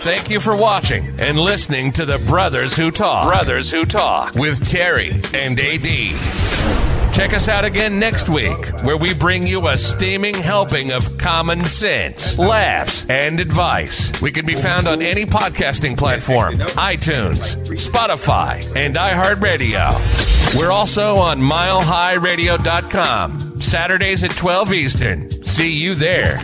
[0.00, 3.26] Thank you for watching and listening to the Brothers Who Talk.
[3.26, 6.97] Brothers Who Talk with Terry and AD.
[7.18, 11.64] Check us out again next week, where we bring you a steaming helping of common
[11.64, 14.22] sense, laughs, and advice.
[14.22, 20.56] We can be found on any podcasting platform iTunes, Spotify, and iHeartRadio.
[20.56, 25.28] We're also on milehighradio.com, Saturdays at 12 Eastern.
[25.42, 26.38] See you there.